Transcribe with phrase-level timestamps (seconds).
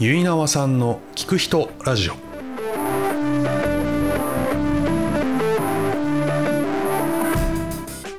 [0.00, 2.14] ゆいなわさんの聞く人ラジオ。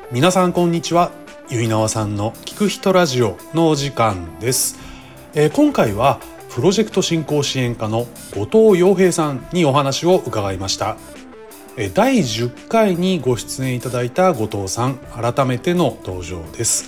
[0.09, 1.11] 皆さんこんにちは。
[1.49, 4.77] ゆいなわさんの聞く人ラジオのお時間です、
[5.33, 10.95] えー今回はプロジェクト振興支援課の後藤洋平さんにお話を伺いました。
[11.75, 16.85] え第10回にご出演いただいた後藤さん改めての登場です。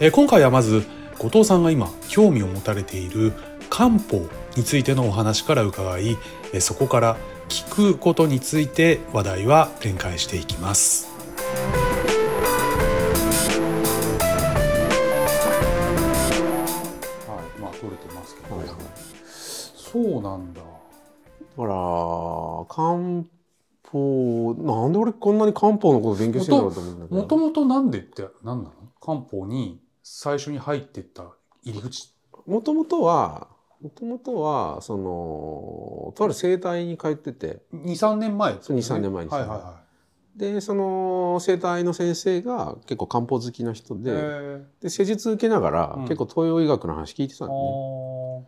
[0.00, 0.86] え今回はまず
[1.18, 3.34] 後藤さんが今興味を持たれている
[3.74, 6.18] 漢方についてのお話から伺い
[6.52, 7.16] えーそこから
[7.48, 11.08] 聞くことについて話題は展開していきます。
[17.26, 18.76] はいまあ取れてますけど、はいはい。
[19.24, 20.60] そうなんだ。
[20.60, 20.66] だ
[21.56, 21.66] から
[22.68, 23.24] 漢
[23.90, 27.16] 方なんで俺こんなに漢方のこと勉強してんだろうと思うんだけど。
[27.16, 28.72] もともとなんでって何なの？
[29.00, 31.22] 漢方に最初に入ってった
[31.62, 32.12] 入り口。
[32.46, 33.48] もともとは
[33.82, 37.62] もともとはそのとある整体に通ってて。
[37.74, 39.82] 23年前そう2-3年前にはいはいは
[40.36, 46.02] でその整体の先生が結構漢方好きな人いで,、へで施術受けながら、うん。
[46.04, 48.44] 結構東洋医学の話聞いてたーの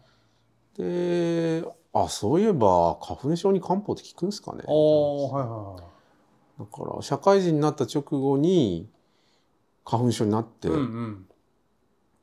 [0.78, 1.62] あね。
[1.62, 4.64] であそういえば花粉症に漢方って効くんですかね。
[4.66, 6.60] ーあはいはい。
[6.60, 8.88] だから社会人になった直後に
[9.84, 11.26] 花粉症になって、うんうん。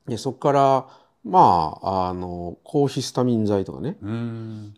[0.08, 0.88] でそこから
[1.24, 3.98] まああの抗ヒスタミン剤とかね。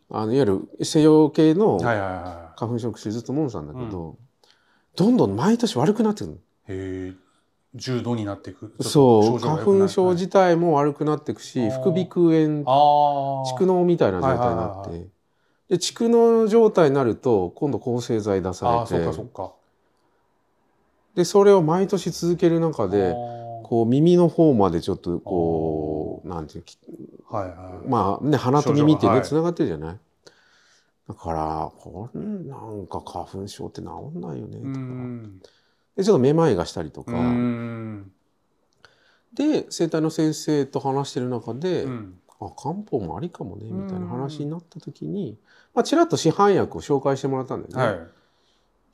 [0.10, 4.18] あのいわゆる西洋系の花粉症の薬ずっと飲んでたんだけど、
[4.96, 7.14] どんどん毎年悪くなってくるいへえ
[7.76, 12.64] 重度になっていくそう花粉症自自体も悪くなっていくし、副鼻腔炎
[13.46, 15.08] 蓄膿みたいな状態になって。
[15.70, 19.14] で蓄膿状態になると今度抗生剤出あさあそっれてか。
[19.14, 19.56] そ
[21.16, 23.16] でそれを毎年続ける中で
[23.74, 26.64] こう耳の方までちょっとこうなんていう
[27.28, 27.90] はいはい。
[27.90, 29.98] まあね鼻と耳ってねつながってるじゃない？
[31.08, 35.40] だからこれなんか花粉症って治んないよねとうかん。
[35.98, 37.14] でちょっとめまいがしたりとか。
[39.34, 42.20] で整体の先生と話してる中で、うん。
[42.42, 45.40] あ漢方もありかもねみたいな話になった時に、
[45.74, 48.00] まあ、ちらっと市販薬を紹介してもらったんだよね。
[48.02, 48.08] はい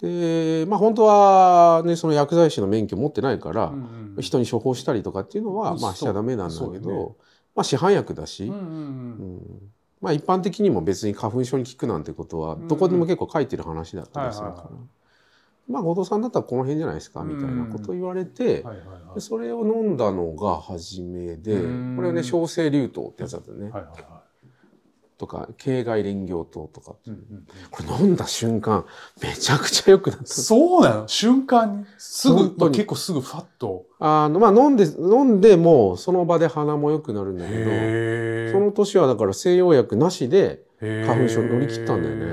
[0.02, 5.80] でまあ本当はねその薬剤師の免許持ってないから、うんうん人に処方したりとかっていうのは、うん。
[5.80, 6.94] まあしちゃダメなんだけそうそうだね。
[6.94, 7.16] ど、
[7.56, 8.66] まあ市販薬だし、うんうんうん。
[8.66, 8.72] う
[9.38, 9.72] ん。
[10.02, 14.70] まあ一般的にも別に花粉症に効くなんてことはうんどこでも結構書いてる話だったりするから、
[15.70, 18.66] まあ後藤さんだったらこの辺じゃないですかみたいなことを言われて、
[19.20, 21.96] それを飲んだのが初めでうん。
[21.96, 24.19] これはね小生竜糖ってやつだったね、はいはいは
[25.20, 26.96] とか経外連行糖とか。
[27.06, 27.48] いうんうん。
[27.70, 28.86] これ飲んだ瞬間
[29.22, 30.26] めちゃくちゃ良くなった。
[30.26, 31.08] そうなの？
[31.08, 31.86] 瞬間に？
[31.98, 32.76] すぐ本当に。
[32.76, 33.86] 結構すぐファッと。
[34.00, 42.26] あのまあ飲んで飲んでもうその場で鼻も良くなるんだけどへその年はだから西洋薬なしでえ花粉症乗り切ったんだよね。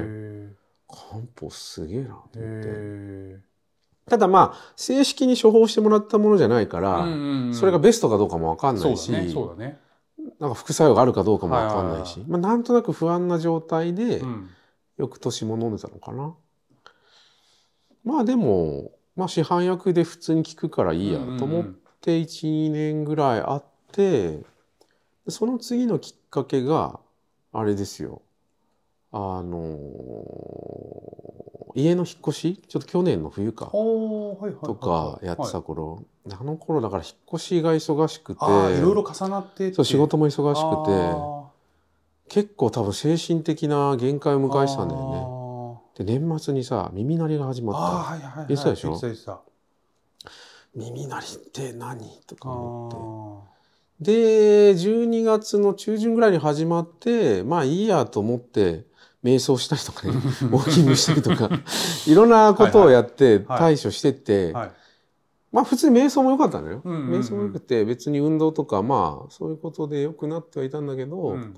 [0.47, 0.53] ね
[0.89, 2.39] 漢方すげえなと思って。
[2.39, 3.37] へ
[4.09, 7.55] ただまあ正式に処方してもらったものじゃないかえら、うんうんうん。
[7.55, 9.81] それがベストかどうかも分かんないし、そうだねそうだね
[10.41, 14.51] なんか副作用があるかどうかも分かんないし、はいまあ、なんとなく不安な状態で、うん。
[14.99, 16.35] 翌年も飲んでたのかな。
[18.05, 21.65] まあでも、まあ、市販薬で普通に効くからいいやと思っ
[22.01, 24.45] て12年ぐらいあって
[25.29, 27.01] その次のきっかけが
[27.53, 28.23] あれですよ
[29.17, 29.79] あの
[31.75, 32.63] 家の引っ越し？
[32.69, 33.67] ちょっと去年の冬か。
[33.67, 35.53] とかやってはい。
[35.53, 38.45] た頃、あの頃だから引っ越しが忙しくて。
[38.45, 38.49] い
[38.81, 40.95] ろいろ重なってそう仕事も忙しくて。
[40.95, 41.43] あ
[42.29, 46.05] 結構多分精神的な限界をー迎えてたんだよね。
[46.05, 47.81] で年末にさ耳鳴りが始まった。
[47.81, 49.43] はいはいはい言ってたでしょ？
[50.75, 52.21] 耳鳴りって何？
[52.27, 53.53] とかあ思って。
[53.53, 53.56] ー
[54.01, 58.85] で12月の中旬ぐらいに始まってまあいいやと思って
[59.25, 61.51] 瞑想したりとかね ウォーキングしたりとか
[62.07, 64.71] いろんなことをやってはい対処してって、はい。
[65.53, 71.55] まあ普通に瞑想も良かったのよ、瞑想も良くて別に運動とかまあそういうことで良くなってはいたんだけど、うん。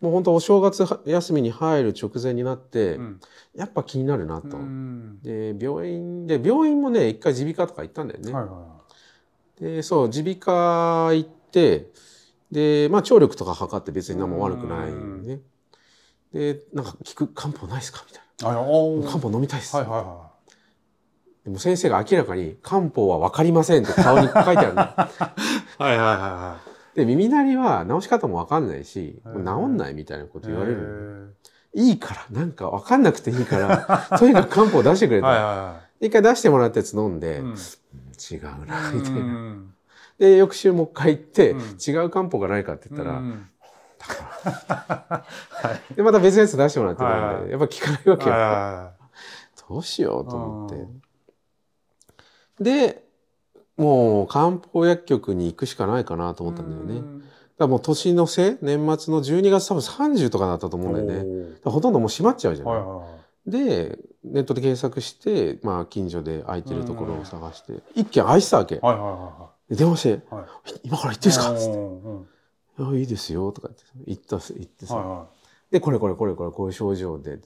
[0.00, 3.20] もう本当お正月休みに入る直前になって、うん。
[3.54, 4.56] やっぱ気になるなと。
[4.56, 8.32] うんで病院で病院もね一回耳鼻科とか行ったんだよね。
[8.32, 8.80] はいは
[9.60, 11.39] でそう耳鼻科行って
[12.50, 15.40] でまあ聴力とか測って別に何も悪くないね。
[16.32, 18.04] でなんか聞く漢方ないですか？
[18.08, 18.54] みたいな。
[19.08, 19.76] 漢方飲みたいです。
[19.76, 20.30] はいはいは
[21.44, 24.82] でも先生が明らかに漢方は分かりませんって顔に書いてあるの。
[24.82, 24.96] いはい
[25.78, 26.58] はいは
[26.94, 31.82] で耳鳴りは治し方も分かんないし治んないみたいなことい言われるの。
[31.82, 35.26] いいからなんか分かんなくていいから とにかく漢方出してくれと。
[35.26, 39.56] はいは一回出してもらったやつ飲んで、いはいうん違うなみたいな。
[40.20, 41.60] うんで翌週もう一回行って、うん。
[41.60, 43.22] 違う漢方がないかって言ったら。
[45.96, 48.92] でまた別のやつ出してもらってたんで、やっぱ効かないわけよ、は
[49.68, 50.74] どうしようと思って。
[50.76, 51.02] うん。
[52.60, 53.04] で
[53.78, 56.46] もう漢方薬局に行くしかないかなとい。
[56.46, 57.24] 思ったんだよね。
[57.56, 61.56] だもう年の瀬年末の12月多分30とかだったと思うんだよね。
[61.64, 63.50] ほとんどもう閉まっちゃうじゃない。
[63.50, 70.42] でネットで検索して、まあ、近所で空いてるところを探して、一軒空いてたわけ、はいはいはで電話していはい。
[70.42, 70.80] はい。
[70.84, 72.28] 「今から行っていいですか?」っつってうんうん
[72.78, 75.26] 「いやいいですよ」とか言って行った行ってさ、はいは
[75.70, 77.38] でこれこれこれこれこういう症状で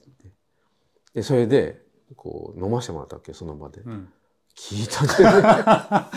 [1.13, 1.85] でそれで
[2.15, 3.83] こう飲ませてもらったわけその場で、い。
[3.83, 4.11] うん。
[4.55, 6.07] 聞いたんだよね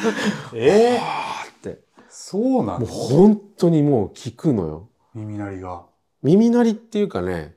[0.55, 0.99] ええ。
[0.99, 1.01] っ
[1.63, 2.87] て そうなんもうだ。
[2.87, 5.85] 本当にもう聞くのよ耳鳴りが。
[6.23, 7.57] 耳鳴りっていうかね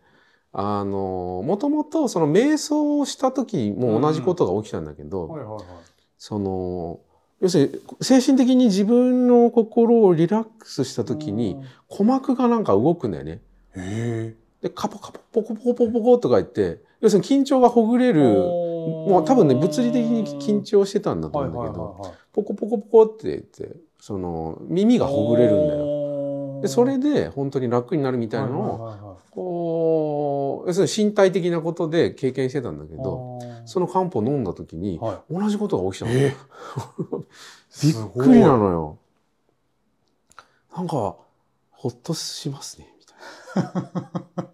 [0.53, 5.63] あのもともとその瞑想をした時も同じことが起きたんだけど、はいはいはい。
[6.17, 6.99] その
[7.41, 11.65] 要するに精神的に自分の心をリラックスした時にうん。
[11.89, 13.41] 鼓膜がなんか動くんだよね。
[13.75, 18.13] へでカポカポポコポコポコポコとか言って要するに緊張がほぐれえ。
[18.13, 22.15] るももう多分ね物理的に緊張してたんだとはい思うんだけど。
[22.31, 26.00] ポコポコポコって言ってその耳がほぐれるんだよ。
[26.61, 36.11] よでそれで本当に楽になるみたいなのを、こう要するに身体的なことで経験してたんだけどその漢方飲んだ時には同じことが起きたの。
[36.11, 36.15] い。
[36.15, 36.35] え？
[37.83, 38.97] びっくりなのよ。
[40.75, 41.15] なんか
[41.71, 44.43] ほっとしますねみたい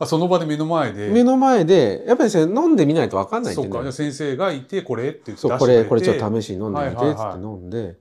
[0.00, 1.08] あその場で目の前で？
[1.08, 1.14] な。
[1.14, 3.92] 目の前でやっぱりね飲んでみないと分かんないってそうか。
[3.92, 7.94] 先生がいて、これって言ってそうこれこれちょっと試しに飲んでみてって飲んで、は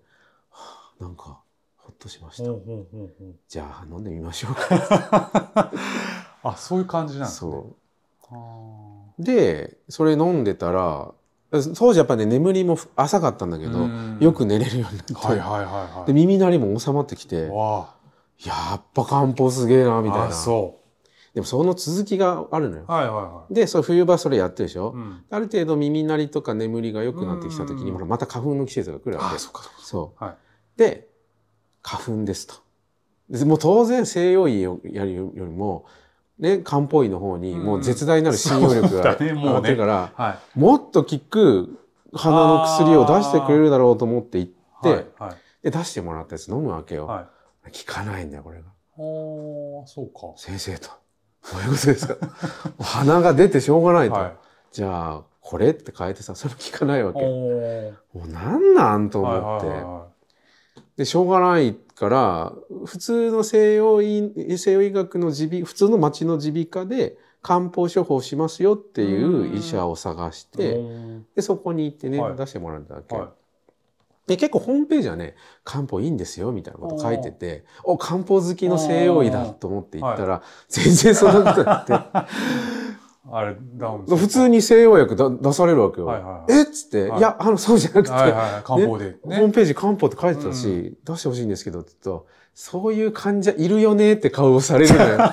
[1.00, 1.42] あなんか
[2.00, 2.50] としました。
[3.48, 5.72] じゃあ飲んでみましょうか。
[6.44, 7.52] あ、そういう感じなんですね。
[7.52, 7.76] そ
[9.20, 11.12] でそれ飲んでたら
[11.52, 16.08] 当時やっぱね眠りも浅かったんだけーど、うんよく寝れるようになって、はいはいはいはい。
[16.08, 17.96] で耳鳴りも収まってきてわ
[18.44, 20.36] やっぱ漢方すげえなあみたいな
[21.34, 22.92] でもその続きがあるのよう。
[22.92, 23.54] はいはいはい。
[23.54, 29.80] でそれ冬場それやってるでしょ、うんある程度耳鳴りとか眠りが良くなってきた時にまた花粉の季節が来るわけあ、そっかそっか。
[29.82, 30.36] そう、はい
[30.78, 31.08] で
[31.88, 32.56] 花粉ですと。
[33.30, 35.86] でもう当然西洋医をやるよりも
[36.38, 40.60] ね漢方医の方にもう絶大なる信用力が 上がってるから、はい。
[40.60, 41.80] もっと効く
[42.14, 44.52] 鼻の薬を出してくれるだろうと思って行っ
[44.84, 45.36] て、はいはい。
[45.64, 47.22] で出してもらったやつ飲むわけよ、は
[47.66, 47.72] い。
[47.72, 48.66] 効かないんだよこれが。
[48.98, 50.34] おーそうか。
[50.36, 50.90] 先生と
[51.54, 52.16] 「どういうことですか?
[52.84, 54.34] 」鼻が出てしょうがないと、はい。
[54.74, 57.22] じゃあこれって変えてさそれも効かないわけ。
[57.22, 60.08] もうなんなんと思って、はいはいは
[60.98, 62.54] でしょうがないから
[62.86, 70.58] 普通の西洋医西洋医学の耳鼻普通の町の耳鼻科で漢方処方しますよっていう医者を探しい。
[70.58, 71.26] て、うん。
[71.36, 72.36] でそこに行ってね、はい。
[72.36, 73.28] 出してもらったわけ、はい。
[74.28, 81.94] で結構ホームページはね漢方いいんですよみたいなこと書いててお漢方好きの西洋医だと思って行ったら、全然そんなことなくて
[83.32, 86.08] あれ、ダウン普通に西洋薬だ出されるわけよ。
[86.08, 88.64] はいはいはいえっつって、はいい、やあのそうじゃなくて、はいはいはい。
[88.64, 89.18] 漢方で。
[89.22, 89.54] ホームね。
[89.54, 95.18] ページ漢方って書いてたし、出してほしいんですけどって言うとそういう患者いるよねって顔をされるのよ。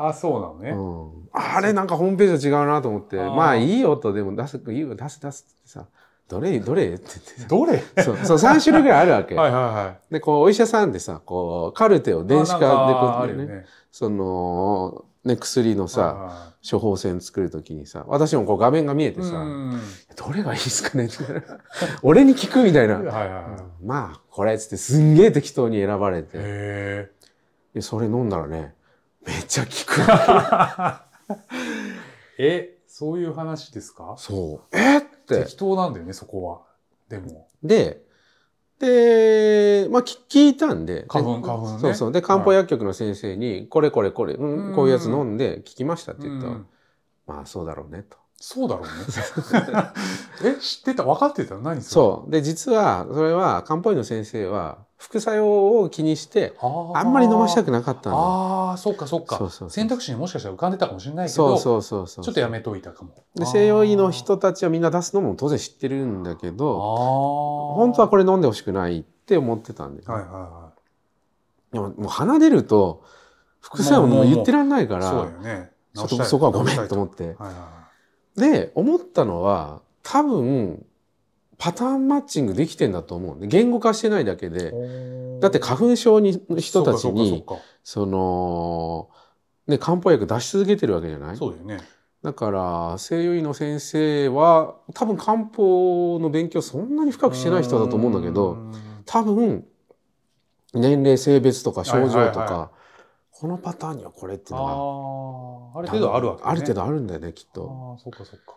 [0.00, 0.70] あ、そうなのね。
[0.70, 5.86] うん、あれなんかホームページは違うなと思ってまあいいよとでも出すいいよ出す出すってさ
[6.28, 7.82] どれどれって言ってさ どれ？
[8.04, 9.34] そうそう3種類ぐらいあるわけ。
[9.36, 10.12] はいはいはい。
[10.12, 13.64] でこうお医者さんでさこうカルテを電子化でこうねね。
[13.90, 19.44] その、ね、薬のさ、は処方箋作るときにさ私もこう画面が見えてさ、う
[19.74, 19.80] ん。
[20.16, 21.42] どれがいいですかねみたいな。
[22.02, 23.84] 俺に聞くみたいな、はいはいはい。
[23.84, 26.30] まあこれっつってすんげえ適当に選ばれて。
[26.34, 27.10] へ
[27.74, 28.74] でそれ飲んだらね
[29.24, 30.00] めっちゃ効く。
[32.38, 32.44] え。
[32.74, 34.14] え、そういう話ですか？
[34.18, 34.76] そう。
[34.76, 35.44] えって。
[35.44, 36.62] 適当なんだよね、そこは。
[37.08, 37.48] でも。
[37.62, 38.02] で
[38.78, 41.04] で、まあ、き聞いたんで。
[41.08, 41.78] 花粉で花粉ね。
[41.80, 42.12] そうそう。
[42.12, 46.66] で漢方薬局の先生に、これこれこれ、うんうんこういうやつ飲んで効きましたって言ったら、うん。
[47.26, 48.16] まあそうだろうねと。
[48.40, 48.90] そうだろうね。
[50.56, 51.02] え、知ってた？
[51.02, 51.56] 分かってた？
[51.58, 56.54] 何そそうで実はそれは漢方医の先生は副作用を気にしてれ。
[56.60, 59.38] ああんまり飲ましたくくなかったああ、そっかそっか。
[59.38, 63.10] そうそうそう選択肢にもしかしたら浮かんでたかもしれないけど、そうそうそうそうちょっとやめといたかも。
[63.34, 67.74] で西洋医の人たちはみんな出すのも当然知ってるんだけあどあ。
[67.74, 70.70] 本当はこれ飲んでほしくないって思ってたんで、はいはいは
[71.72, 73.02] でももう鼻出ると
[73.60, 75.02] 副作用も言ってらんないかい。
[75.02, 75.72] そうだらよね。
[75.94, 77.87] そこはごめんと思ってはいはいは
[78.38, 80.84] で思ったのは多分
[81.58, 84.72] パターンマッチングできてんだと思う言語化してないだけで。
[85.38, 85.40] い。
[85.40, 89.08] だって花粉症にの人たちにかその
[89.66, 91.36] ね漢方薬出し続けてるわけじゃない？
[91.36, 91.78] そうだよね。
[92.22, 98.72] だから西洋医の先生は多分漢方の勉強そんなに深くしてない人だと思うんだけどうん。
[99.06, 99.64] 多分
[100.74, 102.70] 年齢性別とか症状とか、
[103.40, 106.50] このパターンにはこれっていうあのがあある程度あるわけね。
[106.50, 107.96] ある程度あるんだよねきっと。
[107.96, 108.56] ああそうかそうか。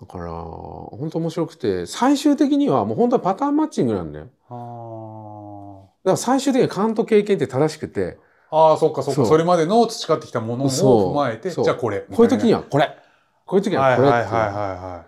[0.00, 4.28] だから本当面白くて最終的にはもう本当はパターンマッチングなんだよ。
[4.48, 8.18] あだから最終的には勘と経験って正しくて。
[8.52, 9.24] ああそうかそうそう。
[9.24, 12.96] かそれまでの培ってきたものを踏まえてじゃあこれこういう時にははこれ。
[13.44, 14.24] こういう時にははいこれっていう。
[14.24, 15.04] はいはいはいは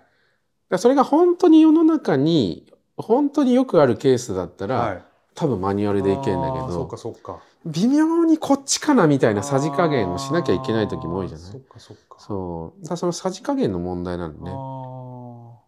[0.70, 5.02] らそれが本当に世の中に本当によくあるケースだったら、いはい。
[5.34, 11.52] 多分マニュアルでいけんだけああそうどかそうか微妙にこっちかなみたいなさじ加減をしなきゃいけない時も多いじゃない？
[11.52, 12.16] そっかそっか。
[12.18, 12.84] そう。
[12.86, 15.60] だそのさじ加減の問題なの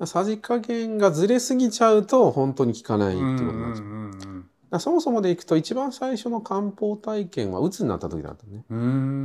[0.00, 0.06] ね。
[0.06, 3.88] さじ加減がずれすぎちゃうと本当に効かないってあことなんですよ。
[4.78, 8.64] そもそもでいくと一番最初の漢方体験はうつになった時だったね。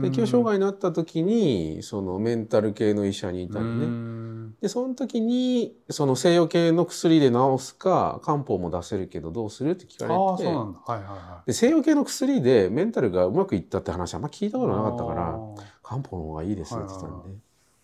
[0.02, 3.86] で適応障害になった時にそのメンタル系の医者にいたりうね。
[3.86, 4.56] ん。
[4.62, 10.80] でその時にその西洋系の薬で治すか漢方も出せるけどどうするって聞かれああてそうなんだ。
[10.86, 11.48] はいはいはい。
[11.48, 15.40] で西洋系の薬でメンタルがうまくいったって話あんま聞いたことなかったから
[15.84, 17.38] 漢方の方がいいですって言ってたんで、はいはい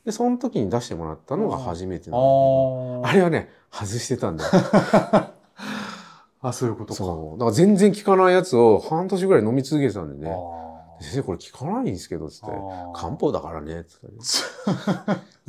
[0.06, 3.02] でその時に出してもらったのが初めてなんだけど。
[3.06, 4.50] あれはね外してたんだよ
[6.42, 6.96] あそういうことか。
[6.96, 7.40] そう。
[7.40, 10.32] だから全然効かないやつを半年ぐらい飲み続けてたんでね。
[10.32, 10.60] あ
[11.02, 14.08] 「先生これ効かないんですけど」っつってあー「漢方だからね」っつって。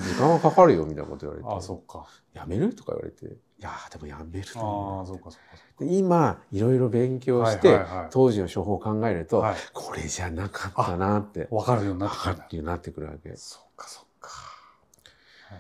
[0.03, 1.49] 時間はかかるよみたいなこと言われて。
[1.49, 2.07] あそっか。
[2.33, 2.75] やめる？
[2.75, 3.29] とか言われて、い
[3.61, 5.03] やーでもやめるとあ思う。
[5.03, 7.81] あそうかそうかで今、いろいろ勉強はいして、
[8.11, 9.57] 当時の処方を考えると、はい。
[9.73, 13.37] これじゃなかったなって、分かるようになってきたんだ分かるようになってくるわけ。
[13.37, 14.31] そっかそっか。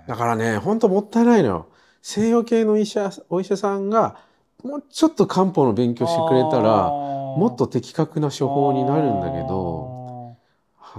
[0.07, 1.67] だからね、ほんともったいないのよ。
[2.03, 4.17] 西洋系の医者、お医者さんが、
[4.65, 10.37] もうちょっと漢方の勉強してくれたら、ももっと的確な処方になるんだけど、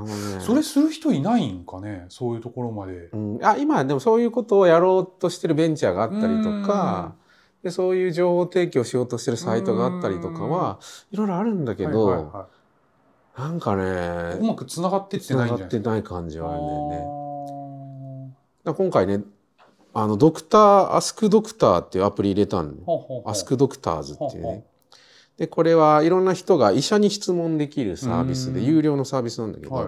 [0.05, 2.05] ね、それする人いないんかね？
[2.07, 3.09] そういうところまで。
[3.11, 7.15] うん、あ今でもそういうことをやろうとしてるベンチャーがあったりとか、
[7.61, 10.79] でそういう情報提供しようとしてるサイトがあったりとかは
[11.11, 12.47] いろいろあるんだけど、はいはいは
[13.37, 15.69] なんかいうねまくつながってって繋ないんじゃない？
[15.69, 17.11] がってない感じはあるんだよ
[18.65, 18.73] ね。
[18.77, 19.21] 今回ね
[19.93, 22.83] あのドクターアスクドクターっていうアプリ入れたんで、
[23.25, 24.63] アスクドクターズっていうね。
[25.37, 28.65] でこれはいろんな人が医者に質問できるサービスでうん。
[28.65, 29.87] 有料のサービスなんだけど、はい。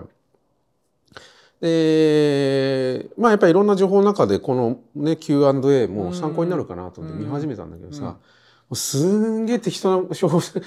[1.62, 8.17] でまあやっぱりいろんな情報の中でこの、ね、Q&A も参考になるかなと思って見始めたんだけどさ、
[8.74, 10.60] すんげえ適当な処方さ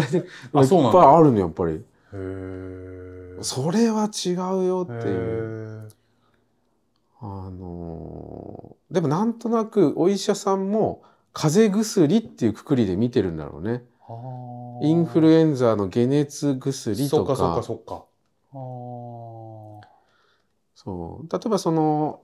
[0.00, 1.82] れて いっぱいあるのやっぱり。
[3.40, 4.34] それは違う
[4.64, 5.88] よっていう。
[5.88, 5.94] へ
[7.20, 13.82] あのーでもなんとなくお医者さんも風邪薬っていうくくりで見てるんだろうね。
[14.08, 17.36] ーインフルエンザの解熱薬とか。
[17.36, 18.04] そうかそうかそうか。
[20.74, 21.32] そう。
[21.32, 22.20] 例えばその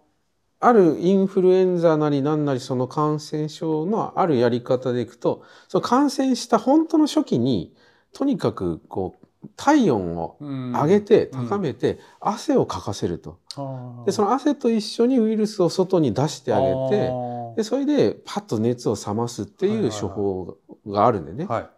[0.60, 7.74] あるインフルエンザなりなんなりその感染症のあるやり方でいくとその感染した本当の初期に
[8.12, 9.19] とにかくこう
[9.56, 10.72] 体温をうん。
[10.72, 11.48] 上げてうん。
[11.48, 13.38] 高めて汗をかかせると。
[14.06, 17.12] でその汗と一緒にウイルスを外に出してあげて
[17.56, 20.56] でそれでパッと熱を冷ますっていう処方
[20.86, 21.46] があるんでね。
[21.46, 21.70] はい。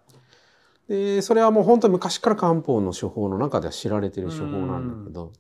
[0.88, 5.32] でそれはもう本当に昔から漢方の処方の中では知られてる処方なんだけど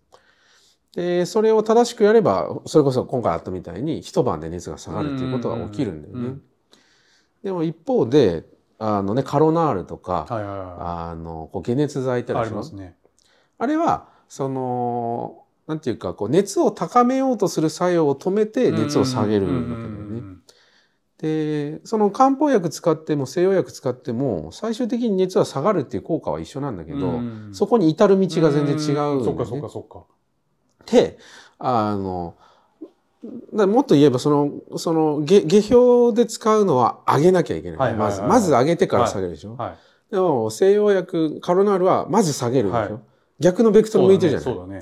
[0.94, 6.38] でそれを正しくやればそれこそ今回あったみたいに一晩で熱が下がるっていうことが起きるんだよね。
[7.42, 8.44] でも一方で
[8.84, 12.96] あの、ね、カロナールとか、はいはいはあのこう解熱剤っていありますね。
[13.58, 20.32] あれはそのなんていうかこう熱を高めようとする作用を止めて熱を下げるんだけどね。
[21.18, 27.20] でその漢方薬使っても西洋薬使っても最終的に熱は下がるっていう効果は一緒なんだけど、
[27.52, 29.24] そこに至る道が全然違うね。
[29.24, 30.04] そっかそっかそっか。
[30.86, 31.18] で
[31.60, 32.51] あのだ
[33.66, 38.28] もっと言えばそのその下下表で使うのは上げなきゃいけない,、はいはいはいはい。
[38.28, 39.74] まずまず上げてから下げるでしょ、はい。
[40.10, 42.90] でも西洋薬カロナールはまず下げるでしょ、はい。
[43.38, 44.44] 逆のベクトル向いてるじゃない。
[44.44, 44.80] そうだね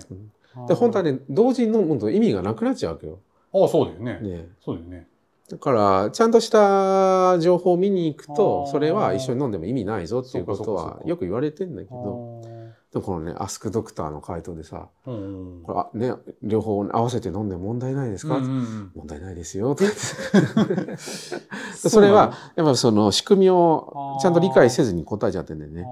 [0.57, 0.67] うん。
[0.67, 3.19] で本当はね同時に飲むと意味がなくなっちゃうわけよ。
[3.53, 4.19] ああそうだよね。
[4.21, 4.49] ね。
[4.65, 5.07] そうだよね。
[5.51, 12.50] だからちゃんとした情報を見に行くとそれは一緒に飲んでも意味ないぞっていうことはよく言われてんだけあどー
[12.93, 15.63] でもこのねアスクドクターの回答でさうんうん。
[15.63, 18.93] これあね両方合わせて飲んで問題ないですか、うんうんうん。
[18.97, 19.85] 問題ないですよって。
[21.77, 25.85] それはやっぱその仕組みをちゃんと理解せずに答えちゃってんだよね。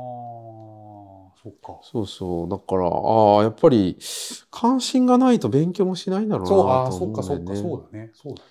[1.40, 1.78] そっか。
[1.83, 2.49] そうそう。
[2.49, 3.97] だからああやっぱり
[4.50, 7.52] 関心がないと勉強もしないんだろうなそうああとそっかそっか。
[7.52, 8.11] 思うんだよね。
[8.12, 8.33] そうだね。
[8.33, 8.49] そうだね。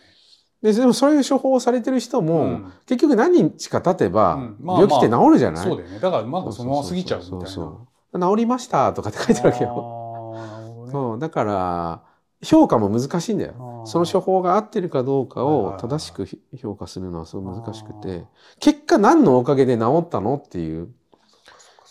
[0.64, 2.74] ででもそういう処方をされてる人も、うん。
[2.86, 6.00] 結局何日か経てば、病気って治るじゃない、そうだよね。
[6.00, 7.46] だからまだそのまま過ぎちゃうみたいな。
[7.46, 7.88] そうそうそう
[8.18, 10.86] 治りましたとかって書いてあるわけよ。
[10.86, 12.02] ねそうだから
[12.44, 13.84] 評価も難しいんだよ。
[13.86, 18.26] その処方が合ってるかどうかを正しくひ評価するのはすごい難しくて、
[18.60, 20.90] 結果何のおかげで治ったのっていう。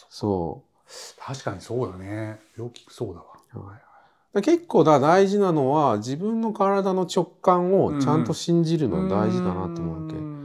[0.09, 0.63] そ
[1.19, 3.67] 確かにそうだねよく聞くそうだわう。
[3.67, 10.19] はい結構だ大事なのは自分の体の直感をちゃんと信じるの大事だなと思うわけ。
[10.19, 10.36] ん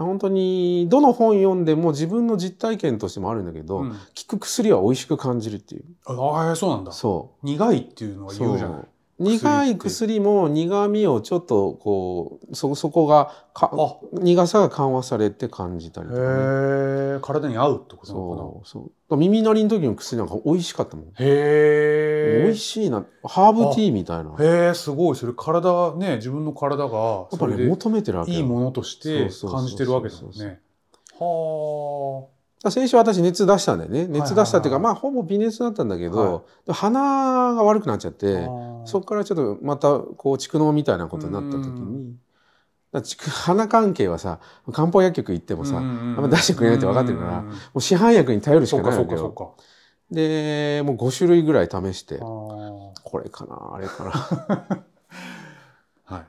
[0.00, 5.84] 本当にどの本読んでも自分の実体験としてもあるんだけど、うん効く薬は美味しく感じるっていう。
[6.06, 8.26] ああそうなんだそ苦いっていうのう。
[8.26, 8.84] は言うじゃない
[9.18, 13.96] 苦い薬も苦味をちょっとこうそそこがかあ。
[14.12, 18.90] 苦さが緩和されて感じたりとかね、体に合うってことなのそう。
[19.08, 19.16] そう。
[19.16, 23.04] 耳鳴りの時の薬なんか美味しかったもん、かなへえ美味しいな。
[23.22, 24.30] ハーブティーみたいな。
[24.30, 25.16] やっへえすごい。
[25.16, 28.38] それ体ね自分の体がぱそれでね求めてるわけよ。
[28.38, 30.60] いいものとして感じてるわけだもんね。
[31.16, 32.26] は
[32.64, 34.08] だから先週私熱出したんだよね。
[34.08, 38.48] 熱出したっていうか、はいはいはいまあほぼ微熱だったんだけど、鼻が悪くなっちゃって
[38.84, 42.16] そこからちょっとまたこう蓄膿みたいなことになった時うに
[42.92, 44.40] だから蓄 鼻関係はさ
[44.72, 49.54] 漢方薬局行ってもさ、あんま出してくれないって分かってるからもう市販薬に頼るしかないわけよ。
[50.10, 54.84] でもう5種類ぐらい試してこれかなあれかな
[56.16, 56.24] は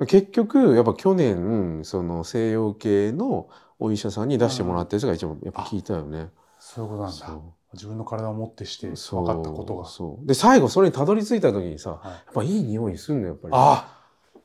[0.00, 0.06] い。
[0.06, 6.30] 結局やっぱ去年その西洋系のお医者さんに出してもらったやつが一番やっぱ効いたよね。
[6.58, 9.86] そういうことなんだ自分の体をもってして分かったことが。
[9.86, 10.26] そう。
[10.26, 12.06] で最後それにたどり着いた時にさはい。
[12.08, 13.54] やっぱいい匂いすんのやっぱり。
[13.56, 13.98] あ。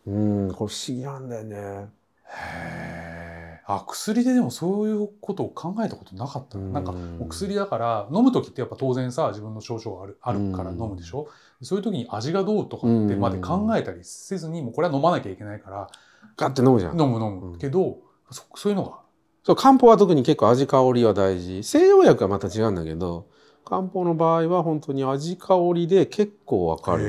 [0.05, 1.55] うんこれ不思議なんだよね。
[1.57, 1.91] へ
[2.83, 6.57] えあ薬ででもそういうことを考えたことなかった。
[6.57, 6.71] うん。
[6.71, 11.27] なんかお薬だから飲む時ってやっぱ当然さ自分の症状があるあるから飲むでしょ？
[11.61, 15.89] そういう時に味がどうとかってまで考えたりせずにもうこれは飲まなきゃいけないから
[16.37, 17.01] ガッて飲むじゃん。
[17.01, 17.97] 飲む飲む、うんけど
[18.31, 18.99] そそういうのが
[19.47, 21.63] そう漢方は特に結構味香りは大事。
[21.63, 23.27] 西洋薬はまた違うんだけど
[23.63, 27.05] 漢方の場合は本当に味香りで結構わかる。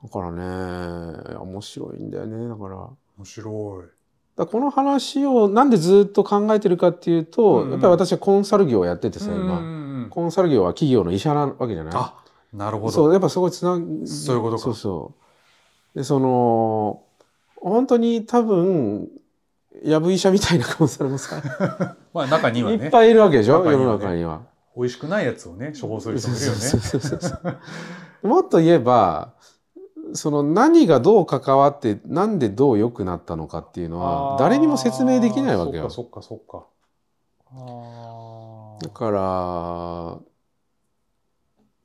[0.00, 2.76] だからね面白いんだよねだから。
[2.76, 3.88] 面白い。
[4.36, 9.62] だこの話をなんでずっと考えてるかっていうと、うんやっぱり私はコンサル業をやっててさ今、う
[10.04, 11.94] んコンサル業は企業の医者なわけじゃない。
[11.96, 12.14] あ
[12.52, 12.92] なるほど。
[12.92, 13.74] そうやっぱそこにつな
[14.06, 14.62] そういうことか。
[14.62, 15.14] そうそ
[15.96, 15.98] う。
[15.98, 17.02] でその
[17.56, 19.08] 本当に多分
[19.84, 21.42] やぶ医者みたいなコンサルもさ、
[22.12, 23.72] まあ中にはいねっぱいいるわけでしょ、ね。
[23.72, 24.42] の中には。
[24.76, 26.58] 美味しくないやつをね処方する人もいるよね。
[26.58, 27.36] そうそうそうそ
[28.24, 29.34] うもっと言えば
[30.14, 35.90] その何がどう関わってなんでどう良くなったのかっていうのは誰にも説明できないわけよ。
[35.90, 36.66] そっかそっかそっか。
[38.82, 39.10] だか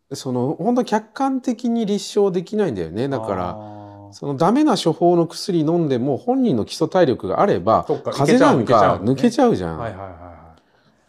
[0.09, 3.09] らその本当客観的に立証できないんだよね。
[3.09, 3.76] だから
[4.19, 9.77] そのダメな処方の薬飲んでも本人の基礎体力があれば風邪なんか抜けちゃゃうじゃん。
[9.77, 10.55] はいはいはいは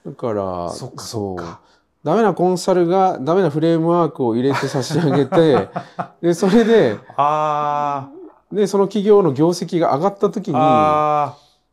[0.05, 1.61] だからそっかそっか。
[2.05, 5.71] ダメなコンサルがダメなフレームワークを入れて差し上げて
[6.21, 6.99] でそれで
[8.53, 11.29] でその企業の業績が上がった時ー。
[11.31, 11.33] に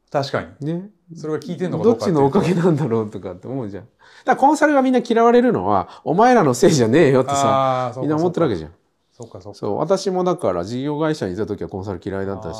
[0.09, 0.65] 確かに。
[0.65, 0.89] ね。
[1.17, 3.87] それが効いてんのかどどっちのおかげなんだろうとかって思うじゃん。
[4.23, 8.71] だコンサルがみんな嫌われるのはお前らのせいじゃねえよってさみんな思ってるわけじゃん。
[9.17, 9.59] そうかそうか。
[9.59, 12.57] そう私もだから事業会社にいた時はコンサル嫌いだったし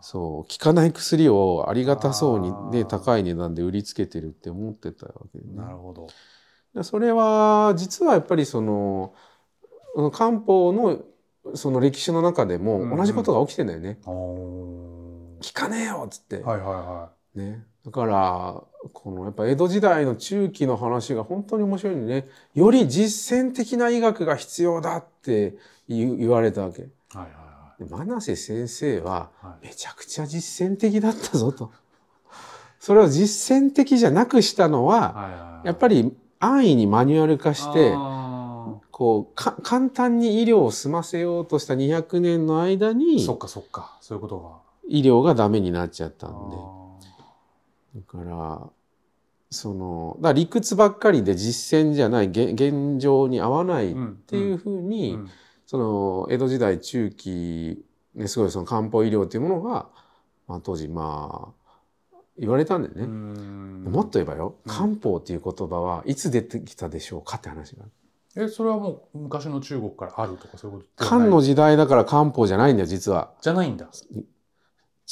[0.00, 5.54] そう効かない薬をありがたそうにね高い値段で売りつけてるって思ってたわけでね。
[5.54, 6.08] なるほど。
[6.74, 9.14] でそれは実はやっぱりその
[9.94, 11.00] うん漢方の
[11.54, 12.90] その歴史の中でうんうん。
[12.90, 13.98] も同じことが起きてんだよね。
[14.04, 14.10] お
[15.42, 22.26] 効かねえよっつって、はいはいはね、だからこのやっぱ江戸時代の中期の話が本当に面白いね。
[22.52, 25.54] より実践的な医学が必要だって
[25.88, 26.82] 言われたわけ。
[26.82, 29.66] いはいはで真瀬先生はいはい。
[29.68, 31.70] めちゃくちゃ実践的だったぞと。
[32.80, 35.66] それを実践的じゃなくしたのははいはいはい。
[35.68, 43.96] やっぱり安易にマニュアル化してあこうか簡単に医療を済ませようとした200年の間ーにそっかそっか。
[44.00, 44.56] そういうことが。
[44.88, 46.56] 医療がダメになっちゃったあんで。
[46.56, 46.75] ー
[47.96, 48.70] だから
[49.50, 55.30] そのだ理屈ばっかりで実践じゃない現現状に合わないっっていうふうに、うん。
[55.66, 59.88] その江戸時代中期、ね、すごいその漢方医療っていうものが、
[60.46, 63.02] まあ、当時まあ言われたんだよね。
[63.02, 63.84] うん。
[63.90, 64.72] もっと言えばよ、うん。
[64.72, 67.82] 漢方っていう言葉はいつ出てきたでしょうかって話が。
[67.82, 67.86] あ
[68.38, 68.46] る。
[68.46, 73.32] えそれはもう昔の中国からあるとかそういうこと漢の時代だから漢方じゃないんだよ実は。
[73.40, 73.88] じゃないんだ。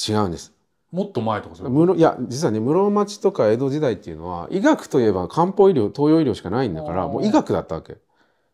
[0.09, 0.54] 違うんです。
[0.95, 7.95] もっと前とかそういうこ室いや実はね室町とか江戸時代っていうのは医学といえば漢方医療東洋医療しかないんだからもう医学だったわけ。
[7.95, 7.99] と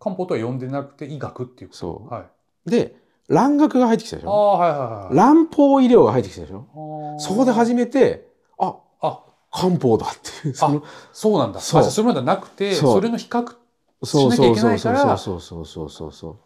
[0.01, 2.13] 漢方とは呼んでなくて医学っていうそう。
[2.13, 2.25] は
[2.67, 2.71] い。
[2.71, 2.97] で
[3.29, 4.55] 蘭学が入ってきたでしあょ？
[4.55, 7.17] あはいはいはい蘭方医療が入ってきたでしょ？
[7.19, 8.27] そこで初めて
[8.59, 9.21] ああ。
[9.53, 10.11] 漢方だっ
[10.43, 11.61] ていうそのそうなんだ。
[11.61, 11.85] そう。
[11.85, 12.95] それまではなくてそう。
[12.95, 13.55] それの比較
[14.03, 16.37] そうしなきゃいけそうそうそうないからそうそうそうそうそう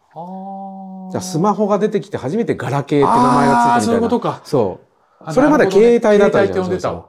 [1.07, 4.41] あじゃあスマホが出てきて初めてガラケーって名前がついたみたそういうことか。
[4.43, 4.85] そう。
[5.25, 6.47] あそれまだなるほどね携帯だった
[6.79, 7.05] じゃん。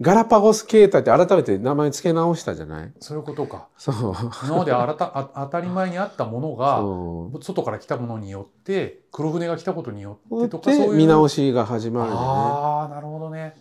[0.00, 2.92] ガラパゴス携帯って改めて名前付け直したじゃない？
[3.00, 3.66] そういうことか。
[3.76, 4.14] そう。
[4.44, 7.42] 今まであらたあ当たり前にあったものが。
[7.42, 10.94] 外から来たものによって、黒船が来たことによってとか、でそういう。
[10.94, 12.20] 見直しが始まるよね。
[12.22, 13.56] ああ、なるほどね。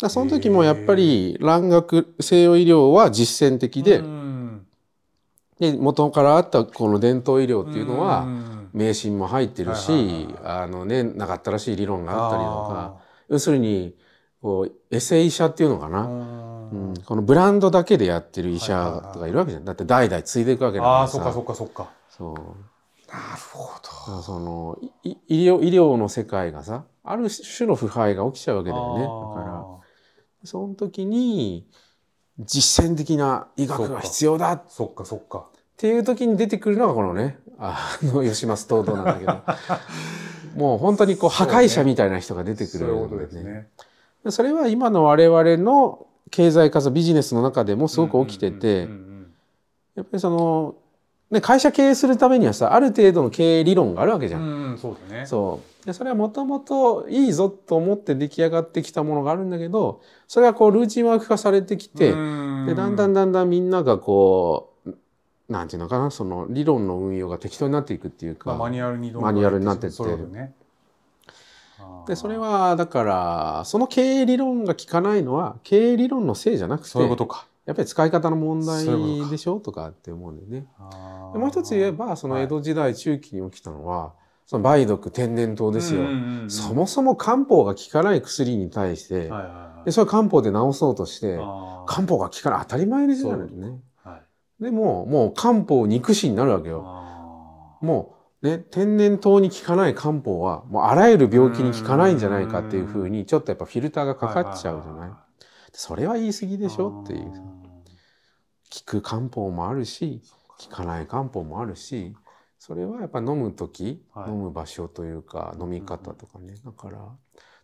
[0.00, 4.66] だその時もやっぱり蘭学西洋医療は実践的で,、うん
[5.60, 13.01] で元からあったこの伝統医療っていうのはん迷信も入ってるし、あのねなかったらしい理論があったりとか
[13.32, 13.94] 要するに
[14.40, 16.08] こうエセ医者っていうのかあな、ー。
[16.08, 16.94] うん。
[17.04, 19.64] このブランドだけでやってる医者とかいるわけじゃん。
[19.64, 21.18] だって代々継いでいくわけだからさ。
[21.18, 21.90] あー、そっかそっかそっか。
[22.10, 22.34] そう。
[22.34, 29.02] なるほだからそのいい医療医療の世界がさある種の腐敗が起きちゃうわけだよね。
[29.02, 29.64] だから
[30.44, 31.66] その時に
[32.38, 34.52] 実践的な医学が必要だ。
[34.52, 35.46] っそっかそっか。
[35.76, 39.32] ていう時に出てくるのがこのねあの吉松東堂なんだけど
[40.56, 43.18] もう本当にこう破壊者みたいな人が出てくるそういう。
[43.18, 43.68] ですね。
[44.28, 48.88] それは今の我々の経済活動ビジネスの中でもすごく起きてて
[49.94, 50.76] やっぱりその、
[51.30, 54.42] ね、会社経営するためにはさある程度の経営理論があるわけじゃん。
[54.42, 55.26] うんうん、そうだね。
[55.26, 64.71] そうでそれはもともといいぞと思って出来上がってきたものがあるんだけどそれがこうルーチンワーク化されてきて、うんでだんだんだんだんみんながこう
[65.52, 70.54] なんていうのかなその理論の運用が適当になっていくっていうか、まあ、マニュアルにマニュアルになってってそね。
[72.06, 77.46] でそれはだからその経営理論が効かないのは経営理論のせいじゃなくてそういうことか。
[77.64, 80.66] やっぱり使い方の問題でしょとかって思うんでね。
[81.32, 84.14] でもう一つ言えばその江戸時代中期に起きたのは、
[84.46, 86.02] その梅毒天然痘ですよ。
[86.48, 89.30] そもそも漢方が効かない薬に対して、
[89.84, 91.36] でそれ漢方で治そうとして
[91.86, 93.78] 漢方が効かない当たり前ですよね。
[94.62, 96.82] はいでももう漢方憎しになるわけよ。
[96.86, 105.10] あもうね天然痘に効かない漢方はもうあらゆる病気に効かないんじゃないかっていうふうにちょっとやっぱフィルターがーかかっちゃうじゃない？
[105.72, 107.02] それは言い過ぎでしょ？
[107.04, 107.22] っていう。
[107.30, 110.22] 効く漢方もあるし
[110.58, 112.16] 効かない漢方もあるし
[112.58, 116.98] それはやっぱ飲む時、はい飲む場所というか飲み方とかねだから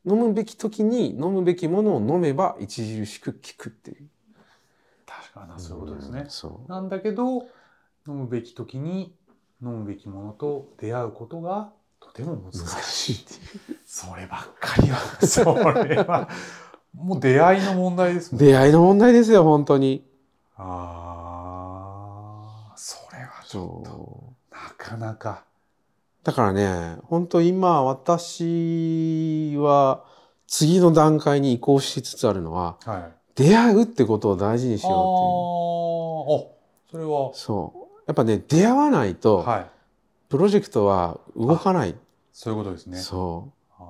[0.05, 4.09] 飲むべき時に飲むべきものを飲めば著しく効くっていう。
[5.47, 6.31] 確かにそういうことですねん。
[6.31, 7.47] そうなんだけど
[8.07, 9.15] 飲むべき時に
[9.63, 13.17] 飲むべきものと出会うことがとても難しい。
[13.17, 13.37] ってい
[13.75, 13.79] う。
[13.85, 15.45] そればっかりはそ
[15.85, 16.29] れは
[16.95, 18.45] もう出会いの問題ですもん。
[18.45, 20.05] 出会いの問題ですよ本当に。
[20.57, 21.13] あ
[22.73, 25.45] あそれはちょっとなかなか。
[26.25, 30.05] だからね本当今私は
[30.47, 33.18] 次の段階に移行しつつあるのははい。
[33.39, 34.99] 出会うってことを大事にしようってい
[36.37, 36.49] う。
[36.49, 36.59] ーあ
[36.91, 39.67] それはそうやっぱね出会わないと、はい
[40.29, 41.95] プロジェクトは動かない。
[42.35, 42.99] そういうことですね。
[42.99, 43.49] そ
[43.79, 43.83] あ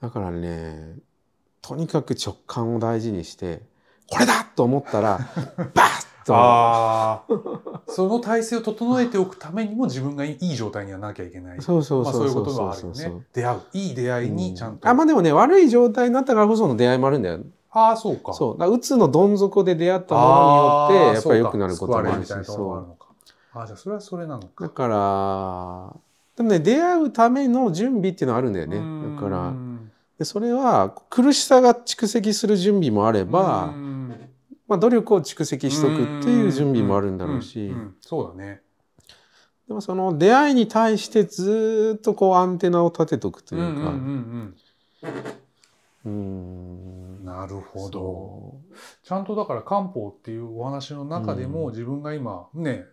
[0.00, 0.02] う。
[0.02, 0.96] だからね、
[1.62, 3.62] とにかく直感を大事にして、
[4.10, 5.18] これだと思ったら、
[5.72, 6.34] バッと。
[6.36, 11.62] あーその体制を整えておくためにも自分がいい状態にはなきゃいけない。
[11.62, 13.22] そうそうまあ、そそういうそうことがあるよそうそうね。
[13.32, 13.60] 出会う。
[13.72, 14.86] いい出会いにちゃんと。
[14.86, 17.40] あ、まあでもね、悪い状態になったからこその出会いもあるんだよ。
[17.76, 18.32] ああ、そうか。
[18.32, 18.58] そう。
[18.58, 22.96] だうつのどん底で出会ったものによって、やっぱり良くなることもあるし、そうそ。
[23.52, 24.48] ああ、じゃあそれはそれなのう。
[24.48, 24.64] か。
[24.64, 25.96] だから、
[26.36, 28.78] でもね、出会うための準備っていうのはあるんだよね。
[28.78, 34.30] だからう、んでそれは苦しさが蓄積する準備もあれば、うん
[34.68, 38.62] まあ、努力を蓄積しとくっていう準備もあるんだろうし、そうだね。
[39.66, 43.94] でもその出会いに対してずーっとこうアンテナを立てとくというか、
[46.04, 47.24] うん。
[47.24, 48.60] なるほど。
[49.02, 51.70] そちゃんとだから漢方っていうお話の中でも、うん。
[51.70, 52.84] 自分が今ね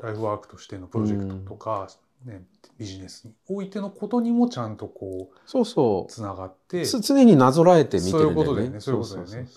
[0.00, 1.88] ライフワークとしてのプロジェクトとか、
[2.24, 2.42] ね、
[2.78, 6.12] ビジネスにおいてのことにもちゃんとこうそうそう。
[6.12, 8.20] つながってつ常になぞらえて見てるね。
[8.20, 8.80] そういうことだよね。
[8.80, 9.48] そういうことだよね。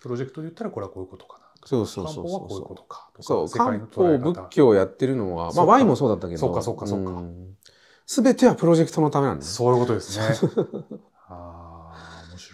[0.00, 1.46] プロジェクトで言ったらこれはこういうことかな。
[1.64, 2.24] そうそうそう。
[2.24, 3.48] 漢方はこういうそうことかとかそう。
[3.48, 3.86] 漢方。
[3.86, 6.40] 方仏教をやってるのはまあワインもそうだったけど。
[6.40, 7.22] そうかそうかそうか。
[8.06, 9.52] すべてはプロジェクトのためなんだよね。
[9.52, 10.24] そういうことですね。
[11.28, 11.65] ああ面